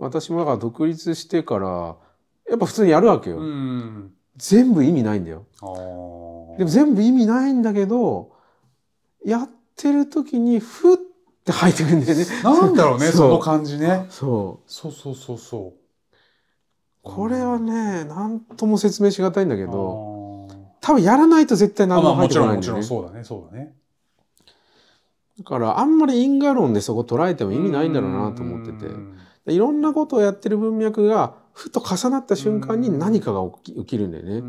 [0.00, 1.96] 私もだから独立してから、
[2.48, 3.32] やっぱ普通にやるわけい。
[3.32, 3.38] よ。
[3.38, 5.44] うん全部意味ないんだよ。
[6.56, 8.32] でも全部意味ないんだけど、
[9.24, 10.96] やってる時にふっ
[11.44, 12.26] て入ってくるんだよね。
[12.42, 14.06] なんだろうね、そうその感じね。
[14.10, 14.70] そう。
[14.70, 15.80] そうそうそうそう。
[17.02, 20.48] これはね、なんとも説明しがたいんだけけど、
[20.80, 22.78] 多分やらないと絶対あまあ何も入ってもちろんもちこないんだよね。
[22.78, 23.74] ろんそうだね、そうだね。
[25.38, 28.86] だからあんまり因果論でそこ捉えても意味ないんだろうなと思ってて。
[28.86, 29.16] うん
[29.46, 34.40] いろんなことをやってる文脈がふと重なった瞬間に何かが起き起きるんだようね。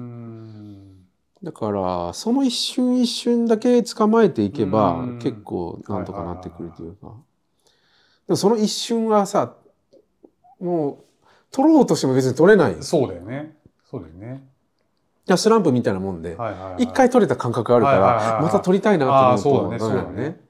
[1.42, 7.14] んだからその一瞬一瞬だけ捕まえていけばうん結構なんとかなってくるというか。
[8.28, 9.56] でもその一瞬はさ、
[10.60, 12.74] もう取ろうとしても別に取れない。
[12.74, 13.58] いそうだよね。
[13.90, 14.48] そうだよね。
[15.28, 20.42] やスランプみたいなもんで、はいはいはい一回取れた感覚あるから、また取りたいなとそうだね、思うとダメなのそうだねね。。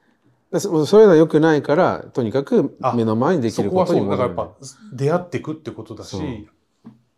[0.52, 6.50] だそそういうのは良くないから、とにかくあ目の前にできることそこはそうだからやっぱ出会っていくってことだそうし、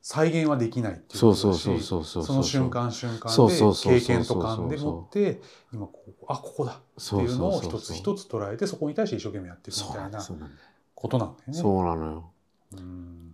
[0.05, 2.25] 再現はできないっていうこそうとだし、そうそうそうそう。
[2.25, 5.39] その瞬間瞬間そうそうそうそうで経験と感でもって
[5.73, 10.51] 今こうあここだってそういうのを一つ一つ捉えてそこに対して一生懸命やっていくそうなんだみたいな
[10.93, 11.57] ことなんだよね。
[11.57, 12.31] そうなのよ。
[12.73, 13.33] うん。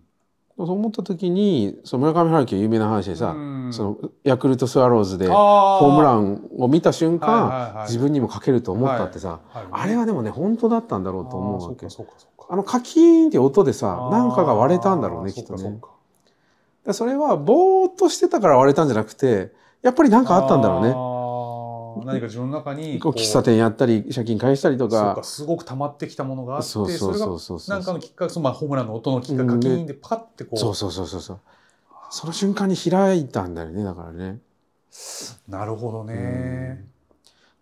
[0.56, 3.72] そう思った時に、その村上春樹有名な話でさ、うん。
[3.72, 7.86] そのヤクルトスワローズでホホームランを見た瞬間、はいはいはい。
[7.88, 11.86] 自分にも書けると思ったってさ、はいあれはでもね、本当だったんだろうと思うわけ。
[11.86, 11.90] あー。
[11.90, 15.80] そうかそうかそうかあのカキーンって音でさ、なんかが割れたんだろうね、きっとね。
[16.86, 19.52] でそれはぼーっとしてたから割れたんじゃなくて、
[19.82, 21.10] やっぱりなんかあったんだろうね。
[22.06, 25.20] 何か自分の中にこう喫茶店やったり、借金返したりとか。
[25.22, 27.60] すごく溜まってきたものがあってそれがそうそうそう。
[27.68, 31.40] なんかのきっかけそのまあホームランの音のきっかけでパカってこうそうそうそうそうそう。
[32.10, 34.38] その瞬間に開いたんだよね、だからね。
[35.48, 36.84] なるほどね。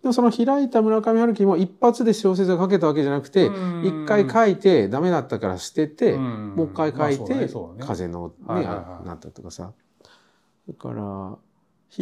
[0.02, 7.48] でもその開いた村上春樹も一発で小説を書けたわけじゃなくて、うん一回書いてダメだったから捨てて、んもう一回書いて、
[7.80, 8.62] 風のね、
[9.04, 9.72] なったとかさ。
[10.68, 11.36] だから、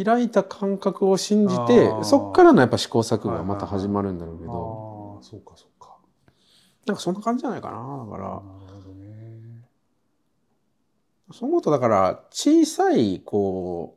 [0.03, 5.95] 開いた感覚を信じあてー、そっからのやっぱ試行錯誤がまた始まるんだろうけあど、あそうかそうか。
[6.85, 8.05] なんかそんな感じじゃないかな。
[8.05, 8.41] だから。
[11.33, 13.96] そう思うとだから、小さい、こ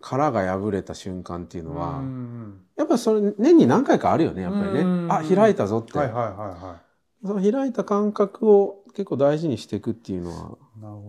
[0.00, 4.80] 殻が破れた瞬間っていうのは、うんやっぱりそれ年に何回かあるよね、やっぱりね。
[4.80, 5.98] うんあ、開いたぞって。
[5.98, 6.80] はいはいはいは
[7.22, 10.56] その開いた感覚を結構大事にしていくっていうのは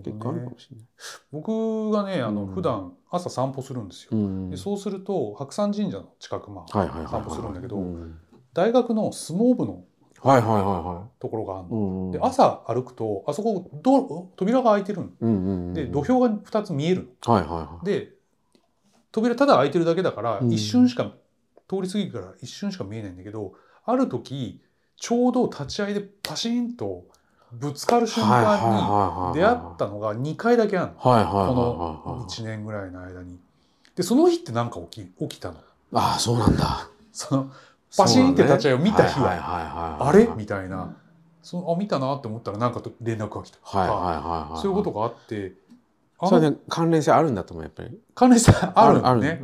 [0.04, 0.40] 結構あどね。
[0.42, 0.86] るかもしれない。
[1.32, 2.54] 僕がねあのうん。
[2.54, 7.08] 普段朝散歩するんですよ、うんでそうすると白山神社の近くまあ。
[7.10, 8.18] 散歩するんだけどうん
[8.54, 9.86] 大学の相撲部の
[10.22, 11.72] はいはいはいはところがあるい。
[11.72, 17.78] の、うんで朝歩くとあそこド扉が開いてるんうんうんで土俵が2つ見えるはいはいはい。
[17.78, 18.10] ので
[19.12, 21.12] 扉ただ開いてるだけだからうん一瞬しか、
[21.68, 23.54] 通り過ぎるから一瞬しか見えないんだけど
[23.86, 24.62] ある時
[24.98, 27.04] ちょうど立ち合いでパシンと
[27.52, 32.30] ぶつかる瞬間に出会ったのが2回だけあるのはいはいはいこのはいはい。
[32.30, 33.38] 1年ぐらいの間に。
[33.96, 35.58] でその日って何か起き起きたの。
[35.94, 36.88] ああ、そうなんだ。
[37.12, 37.52] その
[37.98, 40.30] パシンって立ち合いを見た日はあれ？
[40.38, 40.96] みたいな、
[41.44, 44.02] そのあ見たなって思ったら何かと連絡が来たとか、はいはいは
[44.50, 44.62] いはい。
[44.62, 45.52] そういうことがあって
[46.28, 47.98] それね、関連性あるんだと思う、やっぱり。
[48.14, 49.42] 関連性あるあるのね。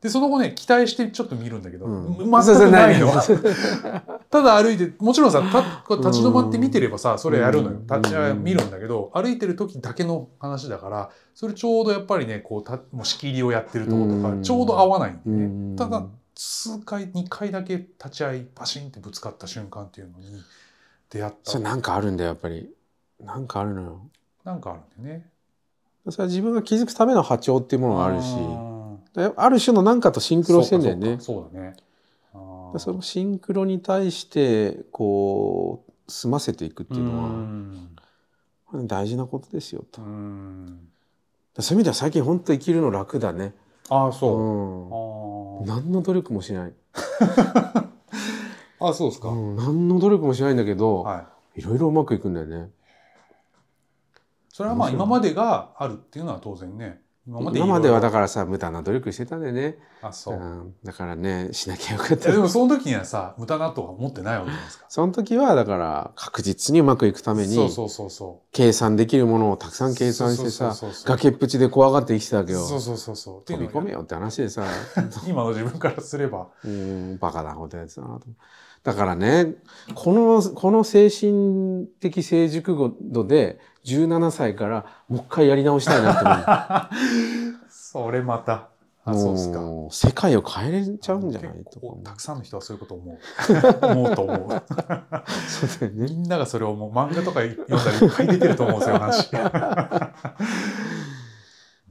[0.00, 3.10] でその後ね期待してちょっと見るんだけど、うん全くないの。
[4.30, 16.04] ただ歩いてもちろんさ立ち止まって見てればさそれやるのようん立ち見るんだけど歩いてる時だけの話だからそれちょうどやっぱりねこうたもう仕切りをやってるとことうんかちょうど合わないんでうねんただ
[16.34, 20.42] 数回2回だけ立ち会いパシンってぶつかった瞬間っていうのに
[21.10, 22.70] 出会ったそれなんかあるんだよ、やっぱり。
[23.20, 24.00] なんかあるのよ。
[24.44, 25.30] なんかあるんだよね。
[26.10, 31.16] それは自分が気づくための波長っていうものがあるし、ある種の何かとシンクロしてんだよね。
[31.20, 31.76] そうだね。
[32.78, 37.22] そのシンクロに対して、こう、済ませていくっていうの
[38.72, 40.02] は、大事なことですよと。
[40.02, 40.88] うん
[41.58, 43.54] そういう意味では最近本当生きるの楽だね。
[43.88, 45.66] ああうそう。
[45.66, 46.72] 何の努力もしない。
[46.92, 47.86] ー
[48.78, 49.28] あそうですか。
[49.30, 51.24] うん、何の努力もしないんだけど、は
[51.56, 51.60] い。
[51.60, 52.70] いろいろうまくいくんだよね。
[54.56, 57.02] それはまあ今までがあるっていうのは当然ね。
[57.26, 59.76] 今まで今まではだかからさ無駄な努力してたんだよね。
[60.00, 62.30] らあそう、いん、だからねしなきゃよかった。
[62.30, 64.86] やでもその時にはさ無駄なとは思ってないわけじゃないですか。
[64.88, 72.64] その時はだから確実にうまくいくためにそうそうそうそ計算できるものをたくさうん計算してさ崖っぷちで怖がって生きてたわけよ。
[72.64, 73.44] そうそうそうそう。
[73.44, 74.64] 飛び込めよって話でさ。
[75.28, 76.48] 今の自分からすれば。
[76.64, 78.26] うんバカなことやつだなと。
[78.86, 79.56] だからね
[79.96, 87.70] このこの精神的成熟度で17歳からもう一回やり直したいなって思う。
[87.70, 88.68] それまた。
[89.08, 89.60] あそうっすか。
[89.60, 93.18] もう世界を変えれちゃうんじゃないとたくさんの人はそういうこと思う。
[93.86, 94.62] 思うと思う。
[95.46, 96.06] そうだよね。
[96.10, 96.90] みんながそれをもう。
[96.90, 99.30] 漫画とか読んだらいっぱい出てると思うんですよ話。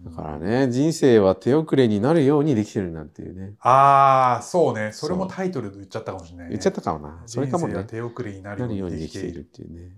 [0.06, 3.54] だからね人生は手遅れになるようにできてるんだっていうね。
[3.62, 4.92] ああそうね。
[4.92, 7.24] それもタイトルで言っちゃったかもしれない、ね、言っちゃったかもな。
[7.26, 9.94] それかも人生はね手遅れになるようにできているっていうね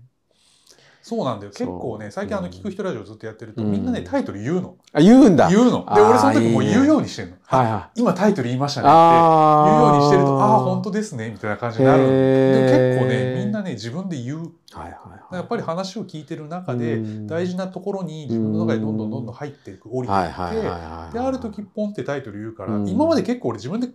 [1.08, 1.52] そうなんだよ。
[1.52, 2.52] 結構ね最近あのうん。
[2.52, 3.72] 聞く人ラジオずっとやってると、うん。
[3.72, 4.76] みんなねタイトル言うの。
[4.92, 5.48] あ言うんだ。
[5.48, 5.86] 言うの。
[5.94, 7.36] で俺その時もう言うようにしてるの。
[7.46, 8.00] はいはい。
[8.00, 8.92] 今タイトル言いましたねって。
[8.94, 12.08] あ言うようにしてるとああー本本当ですねみたいな感じになるの。
[12.10, 14.38] で結構ねみんなね自分で言う。
[14.38, 15.34] はいはいはい。
[15.36, 17.26] やっぱり話を聞いてる中でうん。
[17.26, 22.88] 大事なところに自分の中でどんどんどんどん入っていく降りていって、である時ポンってタイトル言うから、うん。
[22.88, 23.88] 今まで結構俺自分で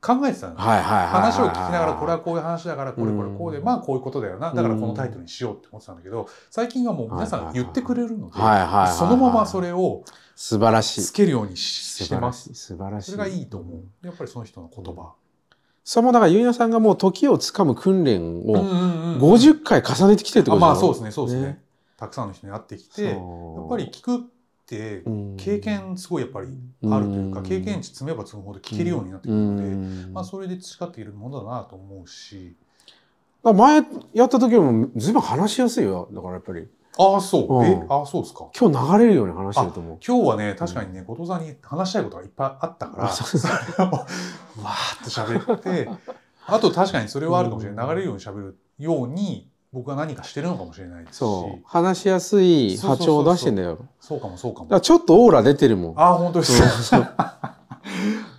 [0.00, 3.64] 考えてたの、はいはいはいはい話を聞きながらこれはこういう話だからこれこれこうで、うん。
[3.64, 4.52] まあこういうことだよな。
[4.54, 11.02] だからこのタイトルにしようって思ってたんだけど最近はもう皆さん言ってくれるので、そのままそれを素晴らしい。
[11.02, 12.54] つけるようにししてます。
[12.54, 13.10] 素晴らしい。
[13.12, 14.06] それがいいと思う。
[14.06, 15.12] やっぱりその人の言葉。
[15.84, 19.18] それもだからゆいなさんがもう時をつかむ訓練うんをうんうん。
[19.18, 21.46] 50回重ねてきてるってことあまあそうですねそうですね。
[21.48, 21.62] ね。
[21.98, 23.14] たくさんの人に会ってきてやっ
[23.68, 24.24] ぱり聞く
[24.76, 25.36] ってうん。
[25.36, 26.48] 経験すごいやっぱり
[26.90, 27.46] あるというか、うん。
[27.46, 29.66] 経験値積めば積むほど聞けるようになってくるので、う
[30.10, 30.12] ん。
[30.12, 32.54] まあ、それで培っているものだなと思うし。
[33.42, 36.08] 前やった時もずいぶん話しやすいよ。
[36.12, 36.68] だからやっぱり。
[36.98, 37.64] ああそう、うん。
[37.64, 38.48] えああそうですか？
[38.58, 39.98] 今日流れるように話してると思う。
[40.06, 45.88] 今日はね確かにね後藤さんに話したいことがいっぱいあったからあそれを わーっと喋って
[46.46, 47.90] あと確かにそれはあるかもしれない、うん。
[47.92, 51.18] 流れるように喋るように僕は何かしてるのかもしれないですし。
[51.18, 51.62] そう。
[51.64, 53.78] 話しやすい波長を出してんだよ。
[54.00, 54.70] そうかもそうかも。
[54.70, 55.94] らちょっとオーラ出てるもん。
[55.96, 57.00] ああ本当ですそうかそう。
[57.16, 57.56] あ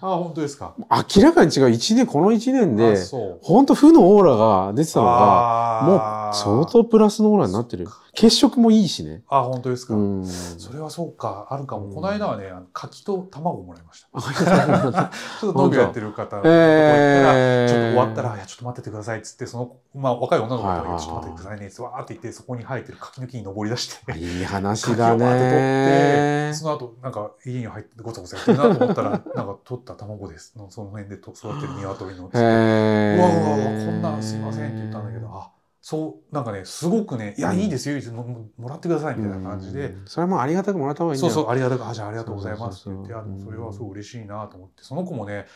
[0.01, 0.73] あ本当ですか？
[1.15, 5.95] 明らかに違う1年この1年あで本当負のオーラが出てたのがも
[6.31, 9.23] う相当プラスのオーラになってる血色もいいしね。
[9.29, 10.25] あ本当ですか、うん。
[10.25, 11.47] それはそうか。
[11.49, 11.95] あるかも、うん。
[11.95, 14.07] この間はねあの柿と卵もらいました。
[14.13, 17.69] あちょっと農業やってる方のとこ行ったら、えー。
[17.69, 25.15] ちょっと終わったら、いや、ちょっと待っててくださいっつって、その、まあ、若い女の子が、ちょっと待っててくださいねっつって、わーって言って、そこに生えてる柿の木に登り出して、いい話柿をだバー。
[25.15, 30.53] って取って、ねその後、なんか、家に入ってごつごつやってるなと思ったら、なんか、取った卵です。
[30.57, 32.25] のその辺でと育ってる鶏の。
[32.27, 35.51] うわへうわうわ、こんなんすいませんって言ったんだけど、あ、
[35.81, 40.05] そう、なんかね、すごくね、いや、うんいいですよ、ももらってくださいみたいな感じで、うん。
[40.05, 41.33] それはもうありがたくもらった方がいいんだよ。
[41.33, 45.47] そうそう、ありがたく、あ、じゃあありがとうございますって言って、そうそれはすごい嬉しいなと思って、その子もね、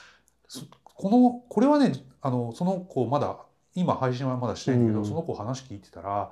[0.47, 3.37] そこの、これはね、あの、その子まだ、
[3.75, 5.05] 今配信はまだしてないんだけど、うん。
[5.05, 6.31] その子話聞いてたら、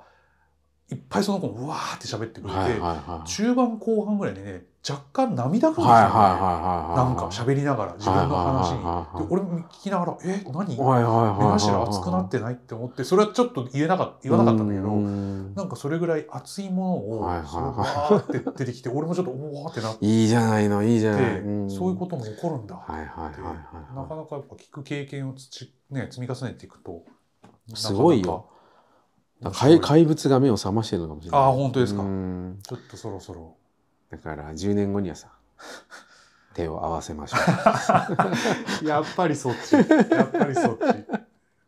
[0.90, 8.76] いっぱいその子もうわーって喋ってくれて、はいはいはい中盤後半ぐらいでね、若干涙ぐんではいはいはいはいなんか喋りながら、自分の話に。
[8.76, 10.76] はいはいはいはいで俺も聞きながら、え、何？
[10.76, 11.58] 目はいはいはいはい。
[11.58, 15.54] 頭熱くなってないって思って、それはちょっと言えなかった、言わなかったんだけど、うん。
[15.54, 18.14] なんかそれぐらい熱いものを、はいはいはい。
[18.14, 21.70] ーって出てきて、俺もちょっとおーってなって、いいじゃないのいいじゃない、ん。
[21.70, 23.54] そういうことも起こるんだ、はいはいはいは
[23.92, 23.96] い。
[23.96, 25.48] なかなかやっぱ聞く経験をつ
[25.90, 27.04] ね、積み重ねていくと
[27.74, 28.50] すごいよ。
[29.52, 31.40] 怪怪物が目を覚ましてるのかもしれない。
[31.40, 32.02] あー本当ですか。
[32.02, 32.58] うん。
[32.62, 33.56] ちょっとそろそろ
[34.16, 35.28] だから10年後にはさ
[36.54, 37.36] 手を合わせましょ
[38.82, 38.84] う。
[38.86, 39.72] やっぱりそっち。
[39.74, 39.80] や
[40.24, 40.80] っぱりそっち。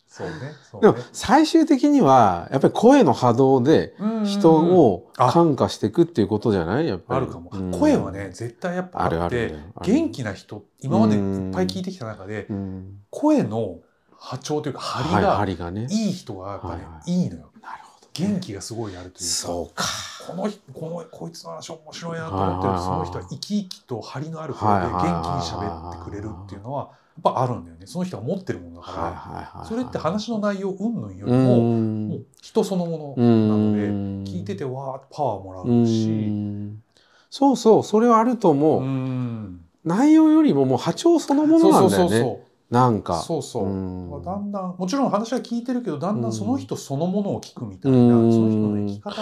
[0.09, 0.34] そうね。
[0.70, 3.94] そうでねも最終的にはやっぱり声の波動で
[4.24, 6.86] 人をあ感化していくっていうことじゃない？
[6.86, 7.20] やっぱり。
[7.22, 7.70] あるかも、うん。
[7.72, 9.92] 声はね絶対やっぱあるああってるある。
[9.92, 13.01] 元気な人今までいっぱい聞いてきた中でうん。
[13.11, 13.78] 声の
[14.18, 17.12] 波長というか張りはいがいい人がやっぱね、はいはい。
[17.12, 17.51] いいのよ。
[17.61, 17.82] なる
[18.18, 19.84] 元気がすごいあるというかそうか。
[20.26, 26.90] この人このこいつの話面白いなと思ってるその人は生き生きと張りのある声で元気に喋ってくれるっていうのは
[27.24, 27.86] やっぱあるんだよね。
[27.86, 32.08] その人が持ってるものだから、それって話の内容云々よりうも、ん。
[32.08, 34.24] もう人そのもうのなので、ん。
[34.24, 36.82] 聞いててわーパワーもらううし、ん。
[37.30, 37.82] そうそう。
[37.82, 39.60] それはあると思う、うん。
[39.84, 43.20] 内容よりももう波長そのものなんだよねなんか。
[43.20, 44.22] そうそう、うん。
[44.24, 48.32] だんだんもちろん話は聞いてるけどだんだんその人そのものを聞くみたいな、うん。
[48.32, 49.16] その人の生き方。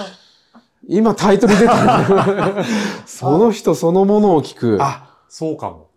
[0.86, 1.98] 今タイトル出た
[2.54, 2.64] ね
[3.06, 4.78] その人そのものを聞く。
[4.80, 5.88] あそうかも。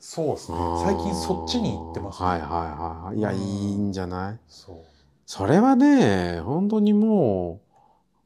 [0.00, 0.58] そうですね。
[0.84, 2.56] 最近そっちに行ってます、はいはいは
[3.02, 3.18] いはい。
[3.18, 3.38] いやうん。
[3.38, 4.38] いいんじゃない？
[4.48, 4.76] そう。
[5.26, 7.60] それはね本当にも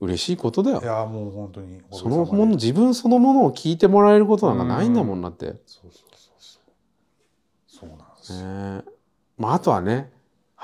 [0.00, 0.80] う嬉しいことだよ。
[0.80, 0.84] い。
[0.84, 5.46] やもう本当にそのもの自分そのものを聞いてもらえることなんかないんだもんなって。
[5.46, 6.11] ねそうそう
[8.28, 8.82] ですね、
[9.36, 10.10] まああとはね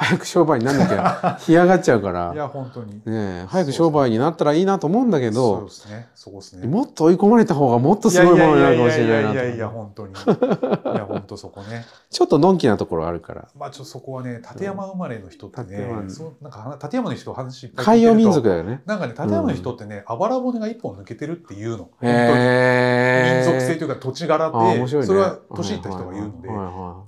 [0.00, 18.82] 早く商売になんなきゃ 干上がっちゃうからいや本当にねえ早く商売になったらいいなと思うんだけそうどですねそこですねもっと追い込まれた方がもっとすごいものになるかもしれないいやいやいや本当にいや本当そこねちょっとのんきなところあるからまあちょっとそこはね立山生まれの人ってね、立山そうなんか話立山の人話いっぱい聞い海洋民族だよね。
[18.86, 23.42] なんかね立山の人ってね、あばら骨が一本抜けてるっていうの本当にへえ。
[23.44, 25.06] 民族性というか土地柄で、面白いね。
[25.06, 26.54] それは年いった人が言うので、立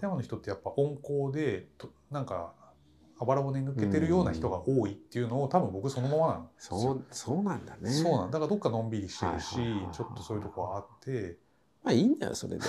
[0.03, 2.53] 山の人ってやっぱ温厚でとなんか
[3.22, 7.90] あばら骨抜けてるような人が多いっていうのを多分僕そのままなんですよそうそうなんだね。
[7.90, 9.56] そうなんだからどっかのんびりしてるし、
[9.92, 11.36] ちょっとそういうとこはあって
[11.84, 12.64] まあいいんだよそれで。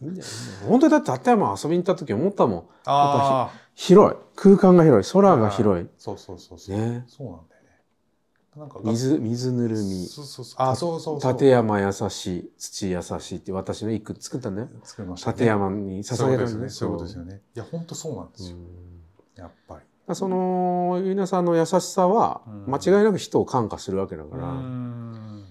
[0.00, 0.26] いいんだよ。
[0.66, 2.60] 本当にだって立山遊びに行った時思ったもん。
[2.86, 5.86] ああ広い空間が広い空が広い。
[5.98, 7.04] そうそうそうそう、ね。
[7.06, 7.68] そうなんだよね
[8.56, 10.06] なんか水水ぬるみ。
[10.06, 14.68] そうそうそうあそうそうそう立山優しい土優しいって私の一句作ったんだよ。
[14.84, 16.50] 作りました、ね、立山に捧げたんだよ。
[16.50, 18.91] よねそういうことですよねいや本当そうなんですよ、うん
[19.36, 19.78] やっぱ
[20.08, 20.14] り。
[20.14, 22.72] そのゆいなさんの優しさはうん。
[22.72, 25.44] 間違いなく人を感化するわけだかうら、ん。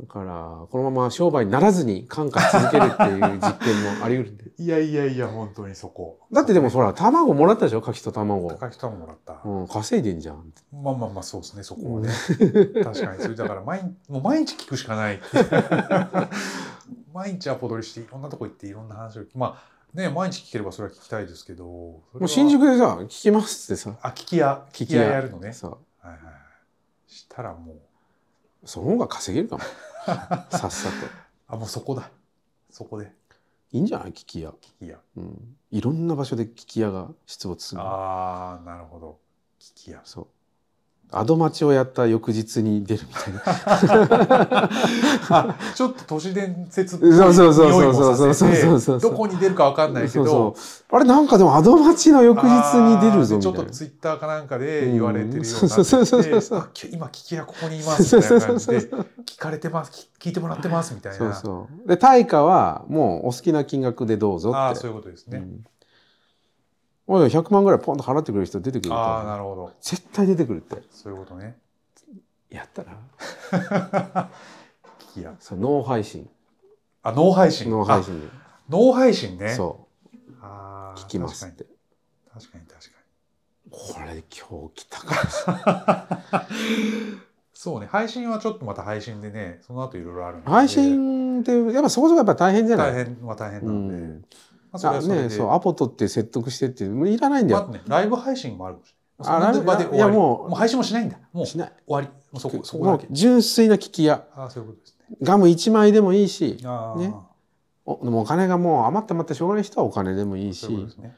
[0.00, 4.44] だからこのまま商売にならずに感化し続けるっていう 実験もあり得るんで。
[4.58, 6.18] いやいやいや本当にそこ。
[6.32, 7.80] だってでもほら卵もらったでしょ？
[7.80, 10.52] 柿と卵、高木さんももらった、うん、稼いでんじゃん。
[10.72, 12.08] まあまあまあそうですねそこはね、
[12.84, 13.22] 確かに。
[13.22, 15.20] それだから毎日もう毎日聞くしかない
[17.12, 23.96] 毎日アポ取りしていろんなとこ行っていろんな話をまあね毎日聞ければそれは聞きたいですけどももう新宿でさ聞きますってさ。
[24.02, 24.66] あ聞き屋？
[24.72, 25.02] 聞き屋。
[25.04, 25.52] やるのね？
[25.52, 25.70] そう。
[26.00, 26.34] はいはいはい。
[27.06, 27.76] したらもう。
[28.64, 29.62] その方が稼げるかも。
[30.50, 31.06] さっさと。
[31.48, 32.10] あもうそこだ。
[32.70, 33.12] そこで。
[33.72, 34.10] いいんじゃない？
[34.10, 34.98] 聞き屋、聞き屋。
[35.16, 39.18] うん、いろんな場所で聞き屋が出没するああなるほど。
[39.60, 40.00] 聞き屋。
[40.04, 40.26] そう
[41.18, 43.42] アド待ちをやった翌日に出るみたいな。
[45.30, 52.46] あちょっと都市伝説っぽいそうそうそうそう匂いもさせてそうそうそうそうそうどこに出るかわかんないけどそうそうあれなんかでもアド待ちの翌日
[52.76, 65.64] に出るぞあーちょっみたいなとツイッターかなんかで言われてるようになそう今聞き屋ここにいますみたいな感じで聞かれてます聞聞いてもらってますみたいなそうそうで対価はもうお好きな金額でどうぞってああそういうことですね、うん
[67.06, 69.72] おい100万ぐらいポンと払ってくれる人出てくるああとなるほど。
[69.80, 70.82] 絶対出てくるって。
[70.90, 71.56] そういうことね。
[72.50, 74.30] やったら。
[75.12, 76.28] 聞き屋そう脳配信。
[77.02, 77.70] あ脳配信。
[77.70, 78.30] 脳配信
[78.70, 79.54] 脳配信ね。
[79.54, 80.44] そう。
[80.98, 81.66] 聞きますって。
[82.32, 82.88] 確かに確か
[83.66, 83.70] に。
[83.70, 86.20] これ今日来たか
[87.52, 87.86] そうね。
[87.86, 92.92] 配信はちょっとまた配信でねその後いろいろあるんで配信ってやっぱそこそこやっぱ大変じゃない？
[92.94, 94.24] 大変は大変うなんで、ん、
[94.74, 98.78] まあ、それそれで、ねそうアポ取って説得してってもういらないんだよ、まあね、ライブ配信もある。
[99.18, 101.16] あライブ終わりいやもうもう配信もしないんだ。
[101.32, 102.08] もう終しないわり。
[102.08, 103.06] もうそこ、そこだけ。
[103.10, 105.16] 純粋な聞き屋ああ、そういうことですね。
[105.22, 107.14] ガム1枚でもいいしね
[107.86, 111.16] おでもお金がもう余って余ってしょうがない人はお金でもいいしそういうね。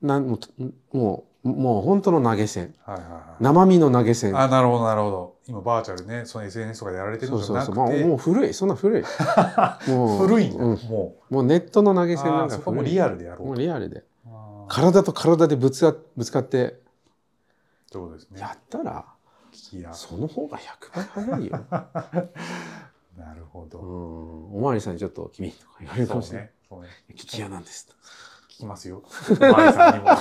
[0.00, 3.22] なんもうもうもう本当の投げ銭はいはいはい。
[3.38, 5.34] 生身の投げ銭あなるほど、なるほど。
[5.46, 9.02] 今、バーチャルね、その SNS とかでやられてるそうそうのじゃなくて、そうまあもう古いそんな古い
[9.88, 12.16] もう古いんだ、うんももうネットの投げう。
[12.16, 14.04] 銭なんかああそこも古いリアルでやろもううリアルで
[14.68, 16.80] 体と体でぶつかぶつかって
[17.92, 18.40] というですね。
[18.40, 19.04] やったら。
[19.92, 21.64] その方が100倍早いよ、
[23.16, 23.78] なるほうど。
[23.78, 26.52] ん、おまわりさんにちょっと君とか言われるかそうもしれない、ね。
[26.68, 26.88] そうね。
[27.10, 27.86] 聞き屋なんです
[28.54, 29.02] 聞きますよ。
[29.30, 30.06] お前さんにも。
[30.10, 30.18] よわ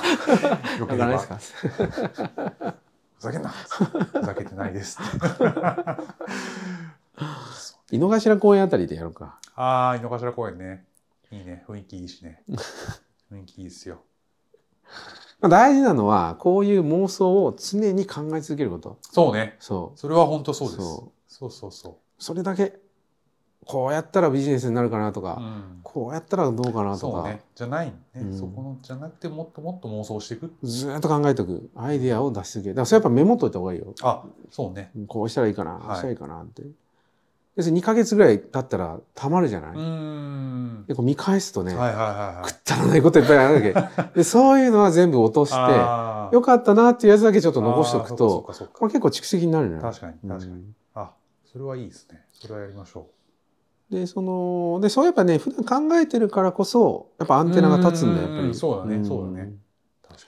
[0.88, 1.38] ければかんないですか？
[3.20, 3.50] ふざけんな。
[3.50, 4.98] ふざけてないです。
[7.92, 10.84] 井の頭公園あたりでやろうかああ、井の頭公園ね。
[11.32, 11.64] いいね。
[11.68, 12.42] 雰囲気いいしね。
[13.32, 14.02] 雰囲気いいですよ。
[15.40, 19.58] まあ大事なのはこういう妄想を常に考え続けることそうね。
[19.60, 20.80] そうそれは本当そうです。
[20.80, 22.80] そそうそうそそれだけ
[23.66, 25.24] こうやったらビジネスになるかなとう。
[25.24, 25.80] か、うん。
[25.84, 27.42] こうやったらどうかなとか、そうね。
[27.56, 30.54] じゃないね、うんそこのじゃなくてもっともっと妄想していく。
[30.64, 34.92] ずーっと考えておくアイデアを出し続けるだからそれやっぱメモっといた方がいいよあ、そうね。
[35.08, 36.64] こうしたらいいかな、はいこうしたらいいかなって
[37.56, 40.86] 要するに2ヶ月ぐらい経ったらたまるじゃない、うーん。
[40.88, 42.46] でこう見返すとね、はいはいはいはい。
[42.46, 45.56] くったらないこといっぱいあるわけ でそういうのは全部落として
[46.36, 48.42] よかったなっていうやつだけちょっと残しておくと
[48.74, 50.52] これ結構蓄積になるのよ確かに確かに。
[50.52, 51.12] うんあ、
[51.46, 52.26] それはいいですね。
[52.34, 53.08] それはやりましょ
[53.90, 60.08] でそのでそうやっぱね普段考えてるからこそやっぱアンテナが立つんだよやっぱうんりそうだねんそうだねう。
[60.08, 60.28] 確か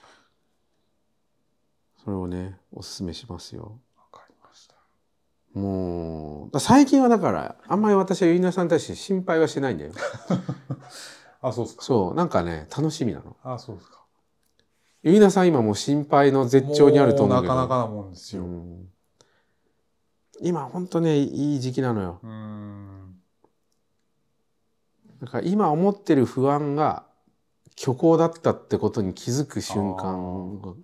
[2.04, 3.68] それをねおすすめしますよに。
[3.98, 4.74] わかりました。
[5.58, 9.92] もうだ最近はだからあんまり私はゆいなさんに対して心配はしてないんだよ
[11.42, 11.82] あ、そうですか。
[11.82, 13.96] そうなんかね楽しみなのあ、そうですか。
[15.02, 18.42] ゆいなさん今もう心配の絶頂にあると思うけどもなかなかなもんですよ。
[18.44, 18.88] うん
[20.42, 22.95] 今本当ねいい時期なのようん
[25.20, 27.06] だから今思ってる不安が
[27.76, 30.74] 虚構だったってことに気づく瞬間が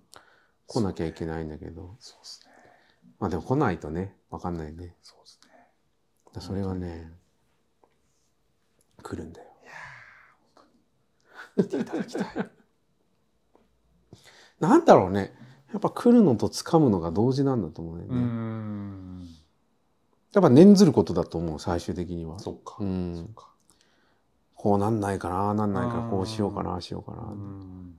[0.67, 1.95] 来なきゃいけないんだけど。
[1.99, 2.51] そうですね。
[3.19, 4.95] まあでも来ないとね分かんないね。
[5.01, 5.39] そうです
[6.35, 6.41] ね。
[6.41, 7.11] それはね
[9.01, 9.47] 来るんだよ。
[11.55, 12.25] 見ていただきたい。
[14.59, 15.33] なんだろうね。
[15.71, 19.27] やっぱ来るのと掴むのが同時なんだと思うよね、うん。
[20.31, 22.37] やっぱ念ずることだと思う最終的には。
[22.39, 23.15] そっか、うん。
[23.15, 23.52] そっか
[24.63, 27.95] こうなんないかななんないかうんこうしようかなしようかな、うん。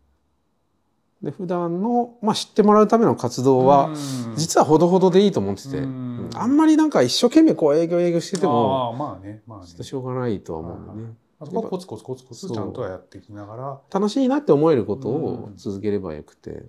[1.22, 4.34] で普段の、まあ、知ってもらうための活動は、うん。
[4.34, 6.30] 実はほどほどでいいと思ってて、うん。
[6.34, 9.66] あんまりなんか一生懸命こう営業営業しててもまあねまあね。
[9.66, 11.14] ちょっとしょうがないとは思うんだよね。
[11.38, 13.78] あそこはコツコツコツコツちゃんとはやっていきながら。
[13.92, 15.56] 楽しいなって思えることをうん。
[15.58, 16.64] 続ければよくて。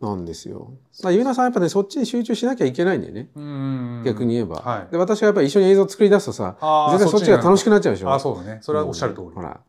[0.00, 0.72] なんですよ。
[1.10, 3.28] ゆうなさんやっぱねそっちに集中しなきゃいけないんだよね。
[3.34, 4.02] うん。
[4.04, 4.56] 逆に言えば。
[4.56, 4.92] はい。
[4.92, 6.56] で私はやっぱり一緒に映像作り出すとさ
[6.92, 8.10] 絶対そっちが楽しくなっちゃうでしょ。
[8.10, 8.58] ああそうだね。
[8.62, 9.60] それはおっしゃる通り、ほら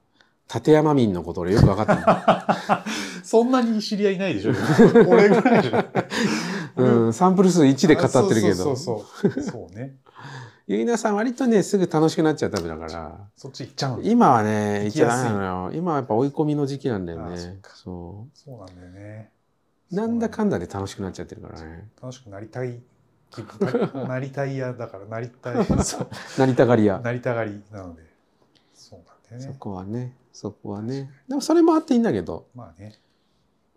[0.53, 2.86] 立山民のこと俺よく分かった
[3.23, 4.53] そんなに知り合いないでしょ。
[5.07, 5.86] 俺ぐらいじゃ
[6.75, 8.55] の、うん、サンプル数1で語ってるけど。
[8.55, 9.75] そうそうそうそう。
[9.75, 9.95] ね。
[10.67, 13.17] ゆいなさん割とねすぐ楽しくなっちゃうタイプだから。
[13.36, 15.23] そっち行っちゃう今はね行っちゃ行きやすい。
[15.25, 15.71] ダメなのよ。
[15.73, 17.38] 今はやっぱ追い込みの時期なんだよね。
[17.38, 18.57] そっかそそう。
[18.57, 19.30] なんだよね。
[19.32, 19.38] う
[19.91, 21.89] なんだかんだで楽しくなっちゃってるからね。
[22.01, 22.79] 楽しくなりたい
[23.93, 25.65] ななりたいやだからなりたい。
[25.83, 26.09] そう。
[26.37, 28.03] なりたがり屋なりたがりなので。
[28.73, 30.15] そうなんだよそねこはね。
[30.33, 31.09] そこはね。
[31.27, 32.47] でもそれもあっていいんだけど。
[32.55, 32.99] まあね。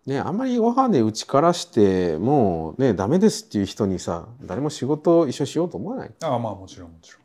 [0.05, 6.11] ねあんまりご飯で打ちからしてもうねダメですっていう人にさ誰も仕事を一緒しようと思わない。
[6.23, 7.19] ああまあもちろんもちろ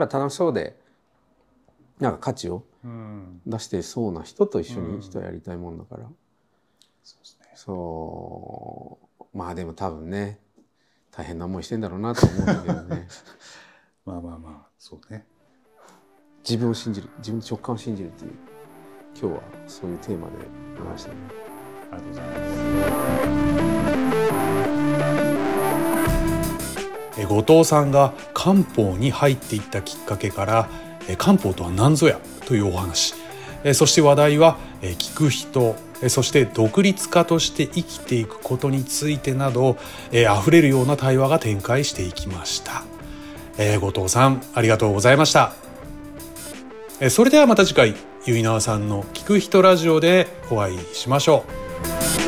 [0.00, 0.78] やっぱ楽しそうで
[2.00, 3.40] なんか価値をんうん。
[3.46, 4.96] 出してそうな人と一緒うん。
[4.96, 6.16] に人やりたいもんだから、そうですね
[7.66, 9.24] そう。
[9.36, 10.38] まあでも多分ね
[11.10, 13.08] 大変な思いしてんだろうなと思うんだけどね。
[14.06, 15.26] まあまあまあそうね。
[16.48, 17.08] 自分を信じる。
[17.18, 18.30] 自分の直感を信じるっていう。
[19.20, 20.34] 今日はそういうテーマで
[20.78, 21.16] 話したね。
[21.90, 22.32] ありがとうございま
[27.16, 27.20] す。
[27.20, 30.68] え後藤さんが漢方に入っていったきっかけから
[31.08, 32.20] え漢方とは何ぞや？
[32.44, 33.14] というお話。
[33.64, 39.76] えそして話題はえ聞く人えそして独立家として生きていくことについてなど
[40.12, 42.84] え溢れるような対話が展開していきました。
[43.58, 45.54] え後藤さんありがとうございました。
[47.00, 47.94] えそれではまた次回
[48.26, 51.44] ゆいなわさんの聞く人ラジオでお会いしましょ
[52.22, 52.25] う。